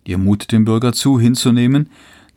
Er 0.06 0.18
mutet 0.18 0.52
dem 0.52 0.66
Bürger 0.66 0.94
zu 0.94 1.20
hinzunehmen, 1.20 1.90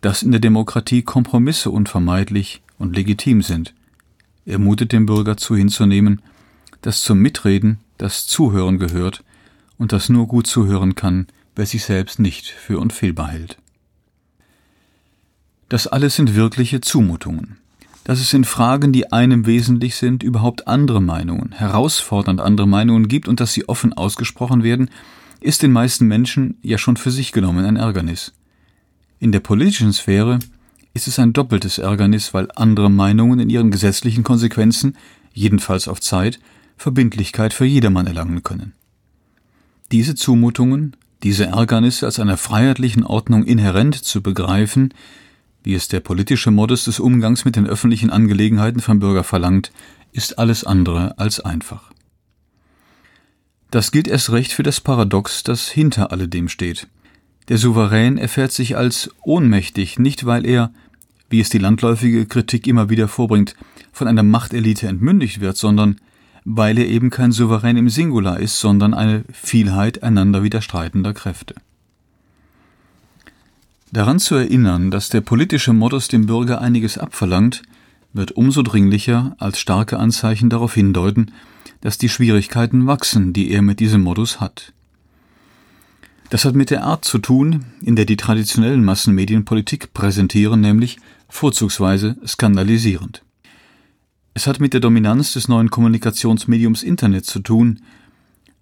dass 0.02 0.22
in 0.22 0.30
der 0.30 0.40
Demokratie 0.40 1.02
Kompromisse 1.02 1.70
unvermeidlich 1.70 2.62
und 2.78 2.94
legitim 2.94 3.40
sind. 3.40 3.74
Er 4.44 4.58
mutet 4.58 4.92
dem 4.92 5.06
Bürger 5.06 5.36
zu 5.36 5.56
hinzunehmen, 5.56 6.20
dass 6.82 7.02
zum 7.02 7.18
Mitreden 7.18 7.78
das 7.98 8.26
Zuhören 8.26 8.78
gehört 8.78 9.24
und 9.78 9.92
das 9.92 10.08
nur 10.08 10.28
gut 10.28 10.46
zuhören 10.46 10.94
kann, 10.94 11.26
wer 11.56 11.66
sich 11.66 11.84
selbst 11.84 12.18
nicht 12.18 12.46
für 12.46 12.78
unfehlbar 12.78 13.28
hält. 13.28 13.56
Das 15.68 15.86
alles 15.86 16.16
sind 16.16 16.34
wirkliche 16.34 16.80
Zumutungen. 16.80 17.56
Dass 18.04 18.20
es 18.20 18.32
in 18.32 18.44
Fragen, 18.44 18.92
die 18.92 19.12
einem 19.12 19.46
wesentlich 19.46 19.94
sind, 19.94 20.22
überhaupt 20.22 20.66
andere 20.66 21.00
Meinungen, 21.00 21.52
herausfordernd 21.52 22.40
andere 22.40 22.66
Meinungen 22.66 23.08
gibt 23.08 23.28
und 23.28 23.40
dass 23.40 23.52
sie 23.52 23.68
offen 23.68 23.92
ausgesprochen 23.92 24.64
werden, 24.64 24.90
ist 25.40 25.62
den 25.62 25.72
meisten 25.72 26.06
Menschen 26.06 26.58
ja 26.62 26.78
schon 26.78 26.96
für 26.96 27.10
sich 27.10 27.32
genommen 27.32 27.64
ein 27.64 27.76
Ärgernis. 27.76 28.32
In 29.18 29.32
der 29.32 29.40
politischen 29.40 29.92
Sphäre 29.92 30.40
ist 30.94 31.08
es 31.08 31.18
ein 31.18 31.32
doppeltes 31.32 31.78
Ärgernis, 31.78 32.34
weil 32.34 32.48
andere 32.54 32.90
Meinungen 32.90 33.38
in 33.38 33.50
ihren 33.50 33.70
gesetzlichen 33.70 34.24
Konsequenzen, 34.24 34.96
jedenfalls 35.32 35.88
auf 35.88 36.00
Zeit, 36.00 36.38
Verbindlichkeit 36.76 37.52
für 37.52 37.64
jedermann 37.64 38.06
erlangen 38.06 38.42
können. 38.42 38.72
Diese 39.90 40.14
Zumutungen, 40.14 40.96
diese 41.22 41.46
Ärgernisse 41.46 42.06
als 42.06 42.18
einer 42.18 42.36
freiheitlichen 42.36 43.04
Ordnung 43.04 43.44
inhärent 43.44 43.94
zu 43.94 44.22
begreifen, 44.22 44.92
wie 45.62 45.74
es 45.74 45.88
der 45.88 46.00
politische 46.00 46.50
Modus 46.50 46.84
des 46.84 46.98
Umgangs 46.98 47.44
mit 47.44 47.56
den 47.56 47.66
öffentlichen 47.66 48.10
Angelegenheiten 48.10 48.80
vom 48.80 48.98
Bürger 48.98 49.22
verlangt, 49.22 49.70
ist 50.12 50.38
alles 50.38 50.64
andere 50.64 51.18
als 51.18 51.40
einfach. 51.40 51.92
Das 53.70 53.90
gilt 53.90 54.08
erst 54.08 54.30
recht 54.30 54.52
für 54.52 54.62
das 54.62 54.80
Paradox, 54.80 55.44
das 55.44 55.68
hinter 55.68 56.12
alledem 56.12 56.48
steht. 56.48 56.88
Der 57.48 57.58
Souverän 57.58 58.18
erfährt 58.18 58.52
sich 58.52 58.76
als 58.76 59.10
ohnmächtig, 59.22 59.98
nicht 59.98 60.26
weil 60.26 60.44
er, 60.44 60.72
wie 61.30 61.40
es 61.40 61.48
die 61.48 61.58
landläufige 61.58 62.26
Kritik 62.26 62.66
immer 62.66 62.90
wieder 62.90 63.08
vorbringt, 63.08 63.54
von 63.90 64.08
einer 64.08 64.22
Machtelite 64.22 64.88
entmündigt 64.88 65.40
wird, 65.40 65.56
sondern 65.56 65.96
weil 66.44 66.78
er 66.78 66.86
eben 66.86 67.10
kein 67.10 67.32
Souverän 67.32 67.76
im 67.76 67.88
Singular 67.88 68.40
ist, 68.40 68.58
sondern 68.58 68.94
eine 68.94 69.24
Vielheit 69.32 70.02
einander 70.02 70.42
widerstreitender 70.42 71.14
Kräfte. 71.14 71.54
Daran 73.92 74.18
zu 74.18 74.34
erinnern, 74.36 74.90
dass 74.90 75.10
der 75.10 75.20
politische 75.20 75.72
Modus 75.72 76.08
dem 76.08 76.26
Bürger 76.26 76.60
einiges 76.60 76.96
abverlangt, 76.98 77.62
wird 78.14 78.32
umso 78.32 78.62
dringlicher, 78.62 79.36
als 79.38 79.58
starke 79.58 79.98
Anzeichen 79.98 80.50
darauf 80.50 80.74
hindeuten, 80.74 81.32
dass 81.80 81.98
die 81.98 82.08
Schwierigkeiten 82.08 82.86
wachsen, 82.86 83.32
die 83.32 83.50
er 83.50 83.62
mit 83.62 83.80
diesem 83.80 84.02
Modus 84.02 84.40
hat. 84.40 84.72
Das 86.30 86.46
hat 86.46 86.54
mit 86.54 86.70
der 86.70 86.84
Art 86.84 87.04
zu 87.04 87.18
tun, 87.18 87.66
in 87.82 87.94
der 87.94 88.06
die 88.06 88.16
traditionellen 88.16 88.84
Massenmedien 88.84 89.44
Politik 89.44 89.92
präsentieren, 89.92 90.62
nämlich 90.62 90.98
vorzugsweise 91.28 92.16
skandalisierend. 92.26 93.22
Es 94.34 94.46
hat 94.46 94.60
mit 94.60 94.72
der 94.72 94.80
Dominanz 94.80 95.32
des 95.32 95.48
neuen 95.48 95.70
Kommunikationsmediums 95.70 96.82
Internet 96.82 97.26
zu 97.26 97.40
tun, 97.40 97.80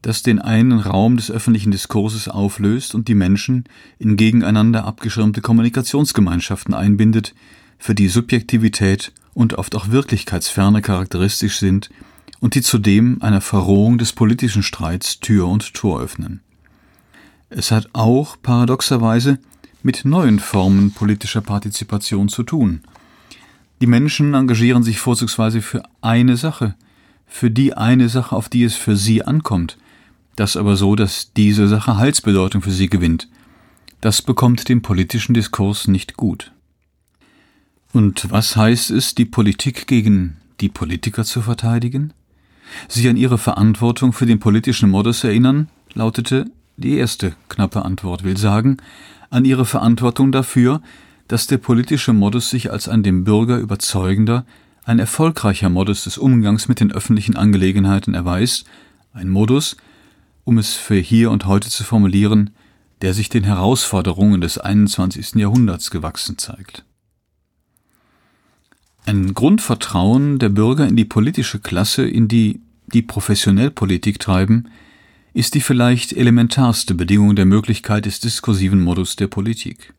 das 0.03 0.23
den 0.23 0.41
einen 0.41 0.81
Raum 0.81 1.17
des 1.17 1.31
öffentlichen 1.31 1.71
Diskurses 1.71 2.29
auflöst 2.29 2.95
und 2.95 3.07
die 3.07 3.15
Menschen 3.15 3.65
in 3.99 4.17
gegeneinander 4.17 4.85
abgeschirmte 4.85 5.41
Kommunikationsgemeinschaften 5.41 6.75
einbindet, 6.75 7.35
für 7.79 7.95
die 7.95 8.09
Subjektivität 8.09 9.13
und 9.33 9.55
oft 9.55 9.75
auch 9.75 9.89
Wirklichkeitsferne 9.89 10.83
charakteristisch 10.83 11.59
sind 11.59 11.89
und 12.41 12.55
die 12.55 12.63
zudem 12.63 13.19
einer 13.23 13.41
Verrohung 13.41 13.97
des 13.97 14.13
politischen 14.13 14.63
Streits 14.63 15.21
Tür 15.21 15.49
und 15.49 15.73
Tor 15.73 16.01
öffnen. 16.01 16.41
Es 17.49 17.71
hat 17.71 17.89
auch 17.93 18.37
paradoxerweise 18.43 19.39
mit 19.83 20.05
neuen 20.05 20.41
Formen 20.41 20.93
politischer 20.93 21.41
Partizipation 21.41 22.29
zu 22.29 22.43
tun. 22.43 22.83
Die 23.81 23.87
Menschen 23.87 24.35
engagieren 24.35 24.83
sich 24.83 24.99
vorzugsweise 24.99 25.63
für 25.63 25.83
eine 26.01 26.37
Sache, 26.37 26.75
für 27.27 27.51
die 27.51 27.75
eine 27.75 28.09
Sache, 28.09 28.35
auf 28.35 28.49
die 28.49 28.65
es 28.65 28.75
für 28.75 28.97
sie 28.97 29.23
ankommt, 29.23 29.79
das 30.37 30.57
aber 30.57 30.77
so, 30.77 30.97
dass 30.97 31.33
diese 31.33 31.69
Sache 31.69 31.97
Heilsbedeutung 31.97 32.63
für 32.63 32.71
sie 32.71 32.89
gewinnt. 32.89 33.29
Das 34.01 34.23
bekommt 34.23 34.69
dem 34.69 34.83
politischen 34.83 35.35
Diskurs 35.35 35.89
nicht 35.89 36.17
gut. 36.17 36.53
Und 37.93 38.31
was 38.31 38.57
heißt 38.57 38.91
es, 38.91 39.15
die 39.15 39.25
Politik 39.25 39.87
gegen 39.87 40.37
die 40.61 40.69
Politiker 40.69 41.25
zu 41.25 41.43
verteidigen? 41.43 42.13
sich 42.89 43.09
an 43.09 43.17
ihre 43.17 43.39
Verantwortung 43.39 44.13
für 44.13 44.27
den 44.27 44.41
politischen 44.41 44.91
Modus 44.91 45.25
erinnern, 45.25 45.69
lautete 45.95 46.47
die 46.77 46.97
erste 46.97 47.35
knappe 47.49 47.85
Antwort, 47.85 48.25
will 48.25 48.37
sagen, 48.37 48.79
an 49.29 49.45
ihre 49.45 49.67
Verantwortung 49.67 50.33
dafür, 50.33 50.83
dass 51.31 51.47
der 51.47 51.59
politische 51.59 52.13
Modus 52.13 52.51
sich 52.51 52.73
als 52.73 52.89
ein 52.89 53.05
dem 53.05 53.23
Bürger 53.23 53.59
überzeugender, 53.59 54.45
ein 54.83 54.99
erfolgreicher 54.99 55.69
Modus 55.69 56.03
des 56.03 56.19
Umgangs 56.19 56.67
mit 56.67 56.81
den 56.81 56.91
öffentlichen 56.91 57.37
Angelegenheiten 57.37 58.15
erweist, 58.15 58.65
ein 59.13 59.29
Modus, 59.29 59.77
um 60.43 60.59
es 60.59 60.75
für 60.75 60.97
hier 60.97 61.31
und 61.31 61.47
heute 61.47 61.71
zu 61.71 61.85
formulieren, 61.85 62.51
der 63.01 63.15
sich 63.15 63.29
den 63.29 63.45
Herausforderungen 63.45 64.41
des 64.41 64.59
21. 64.59 65.37
Jahrhunderts 65.37 65.93
gewachsen 65.93 66.37
zeigt. 66.37 66.85
Ein 69.07 69.33
Grundvertrauen 69.33 70.41
der 70.41 70.49
Bürger 70.49 70.89
in 70.89 70.97
die 70.97 71.05
politische 71.05 71.61
Klasse, 71.61 72.09
in 72.09 72.27
die 72.27 72.61
die 72.93 73.03
professionell 73.03 73.71
Politik 73.71 74.19
treiben, 74.19 74.69
ist 75.33 75.55
die 75.55 75.61
vielleicht 75.61 76.13
elementarste 76.13 76.97
Bedingung 76.97 77.37
der 77.37 77.47
Möglichkeit 77.47 78.07
des 78.07 78.19
diskursiven 78.19 78.81
Modus 78.81 79.15
der 79.15 79.29
Politik. 79.29 79.95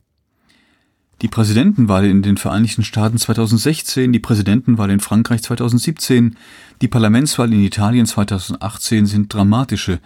Die 1.21 1.27
Präsidentenwahl 1.27 2.05
in 2.05 2.23
den 2.23 2.37
Vereinigten 2.37 2.83
Staaten 2.83 3.17
2016, 3.17 4.11
die 4.11 4.19
Präsidentenwahl 4.19 4.89
in 4.89 4.99
Frankreich 4.99 5.43
2017, 5.43 6.35
die 6.81 6.87
Parlamentswahl 6.87 7.53
in 7.53 7.63
Italien 7.63 8.07
2018 8.07 9.05
sind 9.05 9.33
dramatische, 9.33 9.99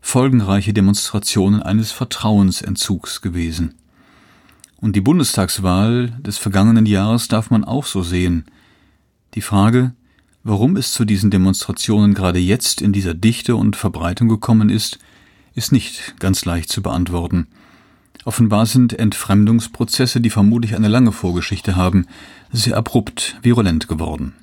folgenreiche 0.00 0.72
Demonstrationen 0.72 1.62
eines 1.62 1.92
Vertrauensentzugs 1.92 3.20
gewesen. 3.20 3.74
Und 4.80 4.96
die 4.96 5.02
Bundestagswahl 5.02 6.08
des 6.20 6.38
vergangenen 6.38 6.86
Jahres 6.86 7.28
darf 7.28 7.50
man 7.50 7.64
auch 7.64 7.84
so 7.84 8.02
sehen. 8.02 8.46
Die 9.34 9.42
Frage, 9.42 9.92
Warum 10.44 10.76
es 10.76 10.92
zu 10.92 11.04
diesen 11.04 11.30
Demonstrationen 11.30 12.14
gerade 12.14 12.40
jetzt 12.40 12.82
in 12.82 12.92
dieser 12.92 13.14
Dichte 13.14 13.54
und 13.54 13.76
Verbreitung 13.76 14.26
gekommen 14.28 14.70
ist, 14.70 14.98
ist 15.54 15.70
nicht 15.70 16.18
ganz 16.18 16.44
leicht 16.44 16.68
zu 16.68 16.82
beantworten. 16.82 17.46
Offenbar 18.24 18.66
sind 18.66 18.92
Entfremdungsprozesse, 18.98 20.20
die 20.20 20.30
vermutlich 20.30 20.76
eine 20.76 20.88
lange 20.88 21.12
Vorgeschichte 21.12 21.74
haben, 21.74 22.06
sehr 22.52 22.76
abrupt 22.76 23.36
virulent 23.42 23.88
geworden. 23.88 24.34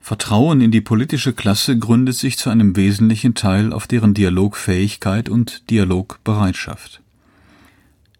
Vertrauen 0.00 0.60
in 0.60 0.70
die 0.70 0.82
politische 0.82 1.32
Klasse 1.32 1.78
gründet 1.78 2.14
sich 2.14 2.36
zu 2.36 2.50
einem 2.50 2.76
wesentlichen 2.76 3.34
Teil 3.34 3.72
auf 3.72 3.86
deren 3.86 4.12
Dialogfähigkeit 4.12 5.30
und 5.30 5.70
Dialogbereitschaft. 5.70 7.00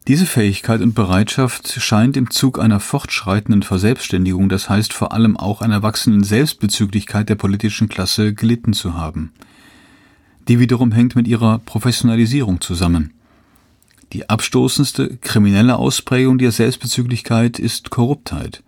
Diese 0.06 0.26
Fähigkeit 0.26 0.82
und 0.82 0.94
Bereitschaft 0.94 1.80
scheint 1.80 2.18
im 2.18 2.30
Zug 2.30 2.58
einer 2.58 2.80
fortschreitenden 2.80 3.62
Verselbstständigung, 3.62 4.50
das 4.50 4.68
heißt 4.68 4.92
vor 4.92 5.12
allem 5.12 5.38
auch 5.38 5.62
einer 5.62 5.82
wachsenden 5.82 6.24
Selbstbezüglichkeit 6.24 7.30
der 7.30 7.36
politischen 7.36 7.88
Klasse 7.88 8.34
gelitten 8.34 8.74
zu 8.74 8.94
haben. 8.94 9.32
Die 10.48 10.58
wiederum 10.58 10.92
hängt 10.92 11.16
mit 11.16 11.26
ihrer 11.26 11.58
Professionalisierung 11.60 12.60
zusammen. 12.60 13.12
Die 14.12 14.28
abstoßendste 14.28 15.16
kriminelle 15.16 15.76
Ausprägung 15.76 16.38
der 16.38 16.52
Selbstbezüglichkeit 16.52 17.58
ist 17.58 17.90
Korruptheit. 17.90 18.62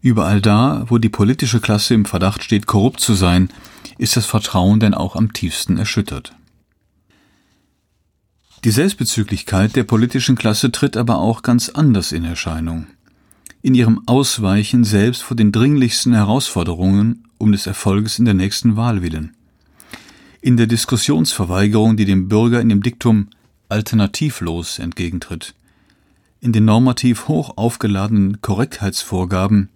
Überall 0.00 0.40
da, 0.40 0.84
wo 0.88 0.98
die 0.98 1.08
politische 1.08 1.60
Klasse 1.60 1.94
im 1.94 2.04
Verdacht 2.04 2.42
steht, 2.42 2.66
korrupt 2.66 3.00
zu 3.00 3.14
sein, 3.14 3.50
ist 3.98 4.16
das 4.16 4.26
Vertrauen 4.26 4.80
denn 4.80 4.94
auch 4.94 5.14
am 5.14 5.32
tiefsten 5.32 5.76
erschüttert. 5.76 6.34
Die 8.64 8.70
Selbstbezüglichkeit 8.70 9.74
der 9.74 9.84
politischen 9.84 10.36
Klasse 10.36 10.70
tritt 10.70 10.96
aber 10.96 11.18
auch 11.18 11.42
ganz 11.42 11.68
anders 11.68 12.12
in 12.12 12.24
Erscheinung. 12.24 12.86
In 13.60 13.74
ihrem 13.74 14.02
Ausweichen 14.06 14.84
selbst 14.84 15.22
vor 15.22 15.36
den 15.36 15.52
dringlichsten 15.52 16.14
Herausforderungen 16.14 17.24
um 17.38 17.52
des 17.52 17.66
Erfolges 17.66 18.18
in 18.18 18.24
der 18.24 18.34
nächsten 18.34 18.76
Wahl 18.76 19.02
willen. 19.02 19.36
In 20.42 20.58
der 20.58 20.66
Diskussionsverweigerung, 20.66 21.96
die 21.96 22.04
dem 22.04 22.28
Bürger 22.28 22.60
in 22.60 22.68
dem 22.68 22.82
Diktum 22.82 23.28
alternativlos 23.70 24.78
entgegentritt. 24.78 25.54
In 26.40 26.52
den 26.52 26.66
normativ 26.66 27.28
hoch 27.28 27.56
aufgeladenen 27.56 28.42
Korrektheitsvorgaben, 28.42 29.70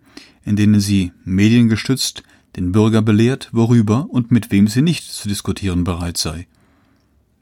in 0.45 0.57
denen 0.57 0.81
sie 0.81 1.13
mediengestützt 1.25 2.25
den 2.57 2.73
Bürger 2.73 3.01
belehrt, 3.01 3.49
worüber 3.53 4.07
und 4.11 4.31
mit 4.31 4.51
wem 4.51 4.69
sie 4.69 4.83
nicht 4.83 5.11
zu 5.11 5.29
diskutieren 5.29 5.85
bereit 5.85 6.19
sei 6.19 6.47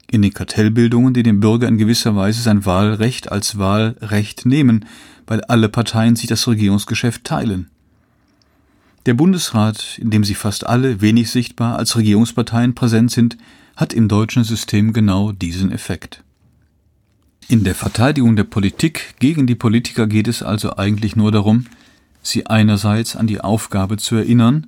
in 0.07 0.21
den 0.21 0.33
Kartellbildungen, 0.33 1.13
die 1.13 1.23
dem 1.23 1.39
Bürger 1.39 1.67
in 1.67 1.77
gewisser 1.77 2.15
Weise 2.15 2.41
sein 2.41 2.65
Wahlrecht 2.65 3.31
als 3.31 3.57
Wahlrecht 3.57 4.45
nehmen, 4.45 4.85
weil 5.27 5.41
alle 5.41 5.69
Parteien 5.69 6.15
sich 6.15 6.27
das 6.27 6.47
Regierungsgeschäft 6.47 7.23
teilen. 7.23 7.69
Der 9.05 9.13
Bundesrat, 9.13 9.99
in 9.99 10.09
dem 10.09 10.23
sie 10.23 10.33
fast 10.33 10.65
alle 10.65 10.99
wenig 10.99 11.29
sichtbar 11.29 11.77
als 11.77 11.95
Regierungsparteien 11.95 12.73
präsent 12.73 13.11
sind, 13.11 13.37
hat 13.75 13.93
im 13.93 14.07
deutschen 14.07 14.43
System 14.43 14.93
genau 14.93 15.31
diesen 15.31 15.71
Effekt. 15.71 16.23
In 17.47 17.63
der 17.63 17.75
Verteidigung 17.75 18.35
der 18.35 18.45
Politik 18.45 19.13
gegen 19.19 19.45
die 19.45 19.53
Politiker 19.53 20.07
geht 20.07 20.27
es 20.27 20.41
also 20.41 20.77
eigentlich 20.77 21.15
nur 21.15 21.31
darum, 21.31 21.67
sie 22.23 22.47
einerseits 22.47 23.15
an 23.15 23.27
die 23.27 23.41
Aufgabe 23.41 23.97
zu 23.97 24.15
erinnern 24.15 24.65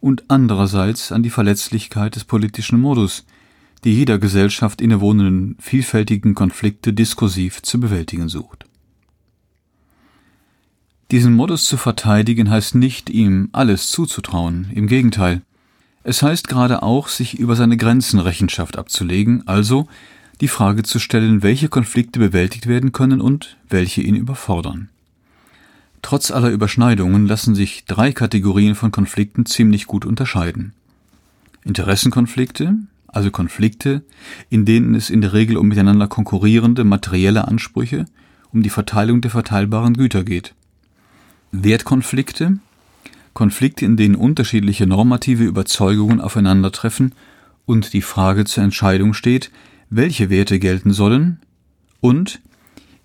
und 0.00 0.24
andererseits 0.26 1.12
an 1.12 1.22
die 1.22 1.30
Verletzlichkeit 1.30 2.16
des 2.16 2.24
politischen 2.24 2.80
Modus, 2.80 3.24
die 3.84 3.94
jeder 3.94 4.18
Gesellschaft 4.18 4.80
innewohnenden 4.80 5.56
vielfältigen 5.60 6.34
Konflikte 6.34 6.92
diskursiv 6.92 7.62
zu 7.62 7.78
bewältigen 7.78 8.28
sucht. 8.28 8.67
Diesen 11.10 11.34
Modus 11.34 11.64
zu 11.64 11.78
verteidigen 11.78 12.50
heißt 12.50 12.74
nicht, 12.74 13.08
ihm 13.08 13.48
alles 13.52 13.90
zuzutrauen, 13.90 14.70
im 14.74 14.86
Gegenteil. 14.86 15.40
Es 16.04 16.22
heißt 16.22 16.48
gerade 16.48 16.82
auch, 16.82 17.08
sich 17.08 17.38
über 17.38 17.56
seine 17.56 17.78
Grenzen 17.78 18.20
Rechenschaft 18.20 18.76
abzulegen, 18.76 19.46
also 19.48 19.88
die 20.42 20.48
Frage 20.48 20.82
zu 20.82 20.98
stellen, 20.98 21.42
welche 21.42 21.70
Konflikte 21.70 22.18
bewältigt 22.18 22.66
werden 22.66 22.92
können 22.92 23.22
und 23.22 23.56
welche 23.70 24.02
ihn 24.02 24.16
überfordern. 24.16 24.90
Trotz 26.02 26.30
aller 26.30 26.50
Überschneidungen 26.50 27.26
lassen 27.26 27.54
sich 27.54 27.86
drei 27.86 28.12
Kategorien 28.12 28.74
von 28.74 28.92
Konflikten 28.92 29.46
ziemlich 29.46 29.86
gut 29.86 30.04
unterscheiden. 30.04 30.74
Interessenkonflikte, 31.64 32.74
also 33.06 33.30
Konflikte, 33.30 34.02
in 34.50 34.66
denen 34.66 34.94
es 34.94 35.08
in 35.08 35.22
der 35.22 35.32
Regel 35.32 35.56
um 35.56 35.68
miteinander 35.68 36.06
konkurrierende 36.06 36.84
materielle 36.84 37.48
Ansprüche, 37.48 38.04
um 38.52 38.62
die 38.62 38.70
Verteilung 38.70 39.22
der 39.22 39.30
verteilbaren 39.30 39.94
Güter 39.94 40.22
geht. 40.22 40.54
Wertkonflikte, 41.52 42.58
Konflikte, 43.32 43.84
in 43.84 43.96
denen 43.96 44.16
unterschiedliche 44.16 44.86
normative 44.86 45.44
Überzeugungen 45.44 46.20
aufeinandertreffen 46.20 47.14
und 47.66 47.92
die 47.92 48.02
Frage 48.02 48.44
zur 48.44 48.64
Entscheidung 48.64 49.14
steht, 49.14 49.50
welche 49.90 50.30
Werte 50.30 50.58
gelten 50.58 50.92
sollen, 50.92 51.40
und 52.00 52.40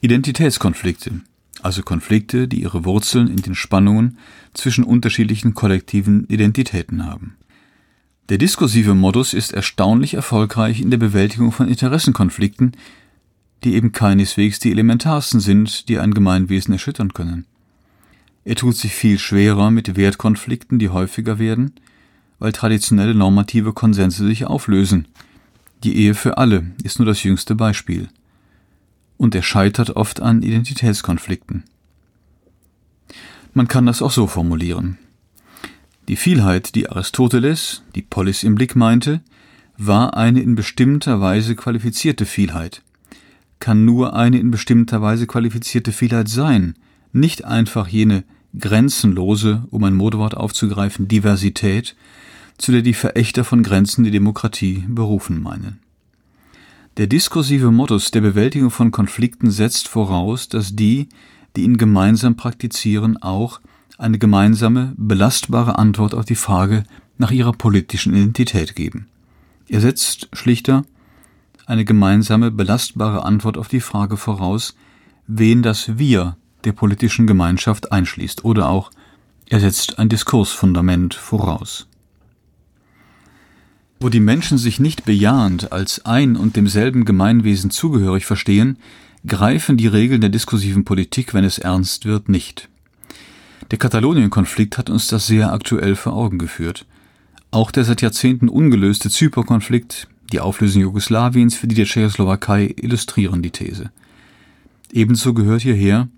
Identitätskonflikte, 0.02 1.22
also 1.62 1.82
Konflikte, 1.82 2.48
die 2.48 2.62
ihre 2.62 2.86
Wurzeln 2.86 3.28
in 3.28 3.38
den 3.38 3.56
Spannungen 3.56 4.18
zwischen 4.54 4.84
unterschiedlichen 4.84 5.54
kollektiven 5.54 6.26
Identitäten 6.28 7.06
haben. 7.06 7.36
Der 8.30 8.38
diskursive 8.38 8.96
Modus 8.96 9.34
ist 9.34 9.54
erstaunlich 9.54 10.14
erfolgreich 10.14 10.82
in 10.82 10.92
der 10.92 10.98
Bewältigung 10.98 11.52
von 11.52 11.68
Interessenkonflikten, 11.68 12.74
die 13.64 13.76
eben 13.76 13.92
keineswegs 13.92 14.60
die 14.60 14.72
elementarsten 14.72 15.40
sind, 15.40 15.90
die 15.90 16.00
ein 16.00 16.14
Gemeinwesen 16.14 16.74
erschüttern 16.74 17.14
können. 17.14 17.46
Er 18.46 18.56
tut 18.56 18.76
sich 18.76 18.94
viel 18.94 19.20
schwerer 19.20 19.72
mit 19.72 19.96
Wertkonflikten, 19.96 20.80
die 20.80 20.90
häufiger 20.90 21.40
werden, 21.40 21.74
weil 22.40 22.52
traditionelle 22.52 23.16
normative 23.16 23.74
Konsense 23.74 24.26
sich 24.26 24.46
auflösen. 24.46 25.08
Die 25.84 25.96
Ehe 25.96 26.14
für 26.14 26.38
alle 26.38 26.72
ist 26.84 27.00
nur 27.00 27.06
das 27.06 27.24
jüngste 27.24 27.56
Beispiel. 27.56 28.10
Und 29.18 29.34
er 29.36 29.44
scheitert 29.44 29.92
oft 29.96 30.22
an 30.22 30.42
Identitätskonflikten. 30.42 31.64
Man 33.54 33.68
kann 33.68 33.86
das 33.86 34.02
auch 34.02 34.12
so 34.12 34.28
formulieren. 34.28 34.98
Die 36.10 36.18
Vielheit, 36.18 36.76
die 36.76 36.90
Aristoteles, 36.90 37.84
die 37.96 38.02
Polis 38.02 38.44
im 38.44 38.56
Blick 38.56 38.76
meinte, 38.76 39.22
war 39.78 40.18
eine 40.18 40.42
in 40.42 40.56
bestimmter 40.56 41.22
Weise 41.22 41.56
qualifizierte 41.56 42.26
Vielheit, 42.26 42.82
kann 43.60 43.86
nur 43.86 44.14
eine 44.14 44.40
in 44.40 44.52
bestimmter 44.52 45.02
Weise 45.02 45.28
qualifizierte 45.28 45.94
Vielheit 45.94 46.28
sein, 46.28 46.76
nicht 47.14 47.46
einfach 47.46 47.88
jene 47.88 48.24
grenzenlose, 48.60 49.64
um 49.72 49.84
ein 49.84 49.96
Modewort 49.96 50.36
aufzugreifen, 50.36 51.08
Diversität, 51.08 51.96
zu 52.58 52.72
der 52.72 52.82
die 52.82 52.94
Verächter 52.94 53.44
von 53.44 53.64
Grenzen 53.64 54.04
die 54.04 54.12
Demokratie 54.12 54.84
berufen 54.88 55.42
meinen. 55.42 55.80
Der 56.98 57.08
diskursive 57.08 57.72
Modus 57.72 58.12
der 58.12 58.22
Bewältigung 58.22 58.70
von 58.70 58.92
Konflikten 58.92 59.50
setzt 59.50 59.88
voraus, 59.88 60.48
dass 60.48 60.76
die, 60.76 61.10
die 61.56 61.64
ihn 61.64 61.78
gemeinsam 61.78 62.36
praktizieren, 62.36 63.18
auch 63.22 63.60
eine 63.98 64.20
gemeinsame, 64.20 64.94
belastbare 64.98 65.78
Antwort 65.80 66.14
auf 66.14 66.26
die 66.26 66.36
Frage 66.36 66.84
nach 67.18 67.32
ihrer 67.32 67.54
politischen 67.54 68.14
Identität 68.14 68.76
geben. 68.76 69.08
Er 69.68 69.82
setzt 69.82 70.30
schlichter 70.34 70.84
eine 71.66 71.86
gemeinsame, 71.86 72.52
belastbare 72.52 73.24
Antwort 73.24 73.58
auf 73.58 73.68
die 73.68 73.80
Frage 73.80 74.18
voraus, 74.18 74.76
wen 75.26 75.64
das 75.64 75.98
Wir 75.98 76.38
der 76.66 76.72
politischen 76.72 77.28
Gemeinschaft 77.28 77.92
einschließt, 77.92 78.46
oder 78.46 78.70
auch 78.70 78.92
er 79.48 79.60
setzt 79.60 80.00
ein 80.00 80.10
Diskursfundament 80.10 81.14
voraus. 81.14 81.88
Wo 84.00 84.10
die 84.10 84.20
Menschen 84.20 84.58
sich 84.58 84.80
nicht 84.80 85.06
bejahend 85.06 85.72
als 85.72 86.06
ein 86.06 86.36
und 86.36 86.56
demselben 86.56 87.06
Gemeinwesen 87.06 87.70
zugehörig 87.70 88.26
verstehen, 88.26 88.78
greifen 89.26 89.78
die 89.78 89.88
Regeln 89.88 90.22
der 90.22 90.30
diskursiven 90.30 90.84
Politik, 90.84 91.34
wenn 91.34 91.46
es 91.46 91.58
ernst 91.58 92.06
wird, 92.06 92.28
nicht. 92.28 92.70
Der 93.72 93.78
Katalonien-Konflikt 93.78 94.78
hat 94.78 94.90
uns 94.90 95.08
das 95.08 95.28
sehr 95.28 95.54
aktuell 95.54 95.96
vor 95.96 96.14
Augen 96.14 96.38
geführt. 96.38 96.86
Auch 97.52 97.72
der 97.72 97.86
seit 97.86 98.02
Jahrzehnten 98.02 98.50
ungelöste 98.50 99.10
Zypern-Konflikt, 99.10 100.08
die 100.32 100.40
Auflösung 100.40 100.82
Jugoslawiens 100.82 101.56
für 101.56 101.68
die 101.68 101.76
der 101.76 101.86
Tschechoslowakei 101.86 102.74
illustrieren 102.76 103.42
die 103.42 103.52
These. 103.52 103.92
Ebenso 104.92 105.34
gehört 105.34 105.62
hierher, 105.62 106.10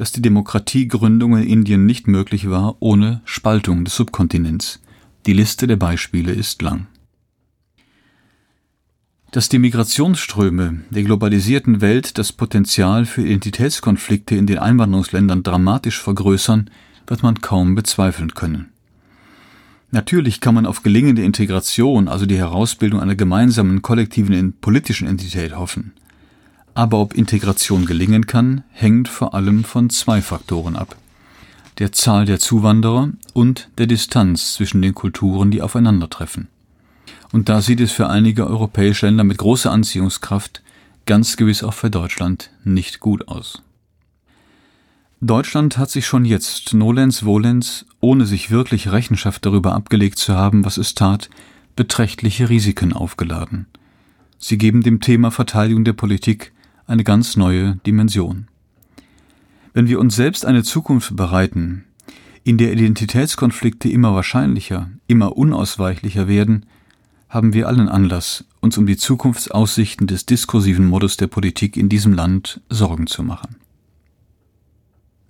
dass 0.00 0.12
die 0.12 0.22
Demokratiegründung 0.22 1.36
in 1.36 1.46
Indien 1.46 1.84
nicht 1.84 2.08
möglich 2.08 2.48
war 2.48 2.76
ohne 2.80 3.20
Spaltung 3.26 3.84
des 3.84 3.96
Subkontinents. 3.96 4.80
Die 5.26 5.34
Liste 5.34 5.66
der 5.66 5.76
Beispiele 5.76 6.32
ist 6.32 6.62
lang. 6.62 6.86
Dass 9.30 9.50
die 9.50 9.58
Migrationsströme 9.58 10.80
der 10.88 11.02
globalisierten 11.02 11.82
Welt 11.82 12.16
das 12.16 12.32
Potenzial 12.32 13.04
für 13.04 13.20
Identitätskonflikte 13.20 14.36
in 14.36 14.46
den 14.46 14.58
Einwanderungsländern 14.58 15.42
dramatisch 15.42 16.00
vergrößern, 16.00 16.70
wird 17.06 17.22
man 17.22 17.42
kaum 17.42 17.74
bezweifeln 17.74 18.32
können. 18.32 18.70
Natürlich 19.90 20.40
kann 20.40 20.54
man 20.54 20.64
auf 20.64 20.82
gelingende 20.82 21.22
Integration, 21.22 22.08
also 22.08 22.24
die 22.24 22.38
Herausbildung 22.38 23.00
einer 23.00 23.16
gemeinsamen 23.16 23.82
kollektiven 23.82 24.54
politischen 24.62 25.06
Entität 25.06 25.54
hoffen. 25.54 25.92
Aber 26.74 26.98
ob 26.98 27.14
Integration 27.14 27.86
gelingen 27.86 28.26
kann, 28.26 28.62
hängt 28.70 29.08
vor 29.08 29.34
allem 29.34 29.64
von 29.64 29.90
zwei 29.90 30.22
Faktoren 30.22 30.76
ab. 30.76 30.96
Der 31.78 31.92
Zahl 31.92 32.26
der 32.26 32.38
Zuwanderer 32.38 33.10
und 33.32 33.68
der 33.78 33.86
Distanz 33.86 34.54
zwischen 34.54 34.82
den 34.82 34.94
Kulturen, 34.94 35.50
die 35.50 35.62
aufeinandertreffen. 35.62 36.48
Und 37.32 37.48
da 37.48 37.60
sieht 37.62 37.80
es 37.80 37.92
für 37.92 38.08
einige 38.08 38.46
europäische 38.46 39.06
Länder 39.06 39.24
mit 39.24 39.38
großer 39.38 39.70
Anziehungskraft, 39.70 40.62
ganz 41.06 41.36
gewiss 41.36 41.62
auch 41.62 41.74
für 41.74 41.90
Deutschland, 41.90 42.50
nicht 42.64 43.00
gut 43.00 43.28
aus. 43.28 43.62
Deutschland 45.20 45.76
hat 45.76 45.90
sich 45.90 46.06
schon 46.06 46.24
jetzt 46.24 46.72
nolens 46.72 47.24
volens, 47.24 47.84
ohne 48.00 48.24
sich 48.26 48.50
wirklich 48.50 48.90
Rechenschaft 48.90 49.44
darüber 49.44 49.74
abgelegt 49.74 50.18
zu 50.18 50.34
haben, 50.34 50.64
was 50.64 50.78
es 50.78 50.94
tat, 50.94 51.28
beträchtliche 51.76 52.48
Risiken 52.48 52.92
aufgeladen. 52.92 53.66
Sie 54.38 54.56
geben 54.56 54.82
dem 54.82 55.00
Thema 55.00 55.30
Verteidigung 55.30 55.84
der 55.84 55.92
Politik 55.92 56.52
eine 56.90 57.04
ganz 57.04 57.36
neue 57.36 57.76
Dimension. 57.86 58.48
Wenn 59.72 59.88
wir 59.88 60.00
uns 60.00 60.16
selbst 60.16 60.44
eine 60.44 60.64
Zukunft 60.64 61.16
bereiten, 61.16 61.84
in 62.42 62.58
der 62.58 62.72
Identitätskonflikte 62.72 63.88
immer 63.88 64.14
wahrscheinlicher, 64.14 64.90
immer 65.06 65.36
unausweichlicher 65.36 66.26
werden, 66.26 66.66
haben 67.28 67.52
wir 67.52 67.68
allen 67.68 67.88
Anlass, 67.88 68.44
uns 68.60 68.76
um 68.76 68.86
die 68.86 68.96
Zukunftsaussichten 68.96 70.08
des 70.08 70.26
diskursiven 70.26 70.86
Modus 70.86 71.16
der 71.16 71.28
Politik 71.28 71.76
in 71.76 71.88
diesem 71.88 72.12
Land 72.12 72.60
Sorgen 72.68 73.06
zu 73.06 73.22
machen. 73.22 73.56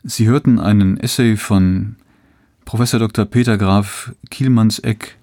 Sie 0.03 0.27
hörten 0.27 0.59
einen 0.59 0.97
Essay 0.97 1.37
von 1.37 1.97
Professor 2.65 2.99
Dr. 2.99 3.27
Peter 3.27 3.59
Graf 3.59 4.15
Kielmanns-Eck, 4.31 5.19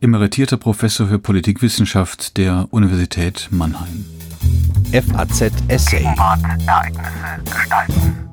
emeritierter 0.00 0.56
Professor 0.56 1.06
für 1.06 1.20
Politikwissenschaft 1.20 2.36
der 2.36 2.66
Universität 2.72 3.48
Mannheim. 3.52 4.04
FAZ 4.92 5.52
Essay. 5.68 6.04
Ereignisse 6.66 7.42
gestalten. 7.44 8.29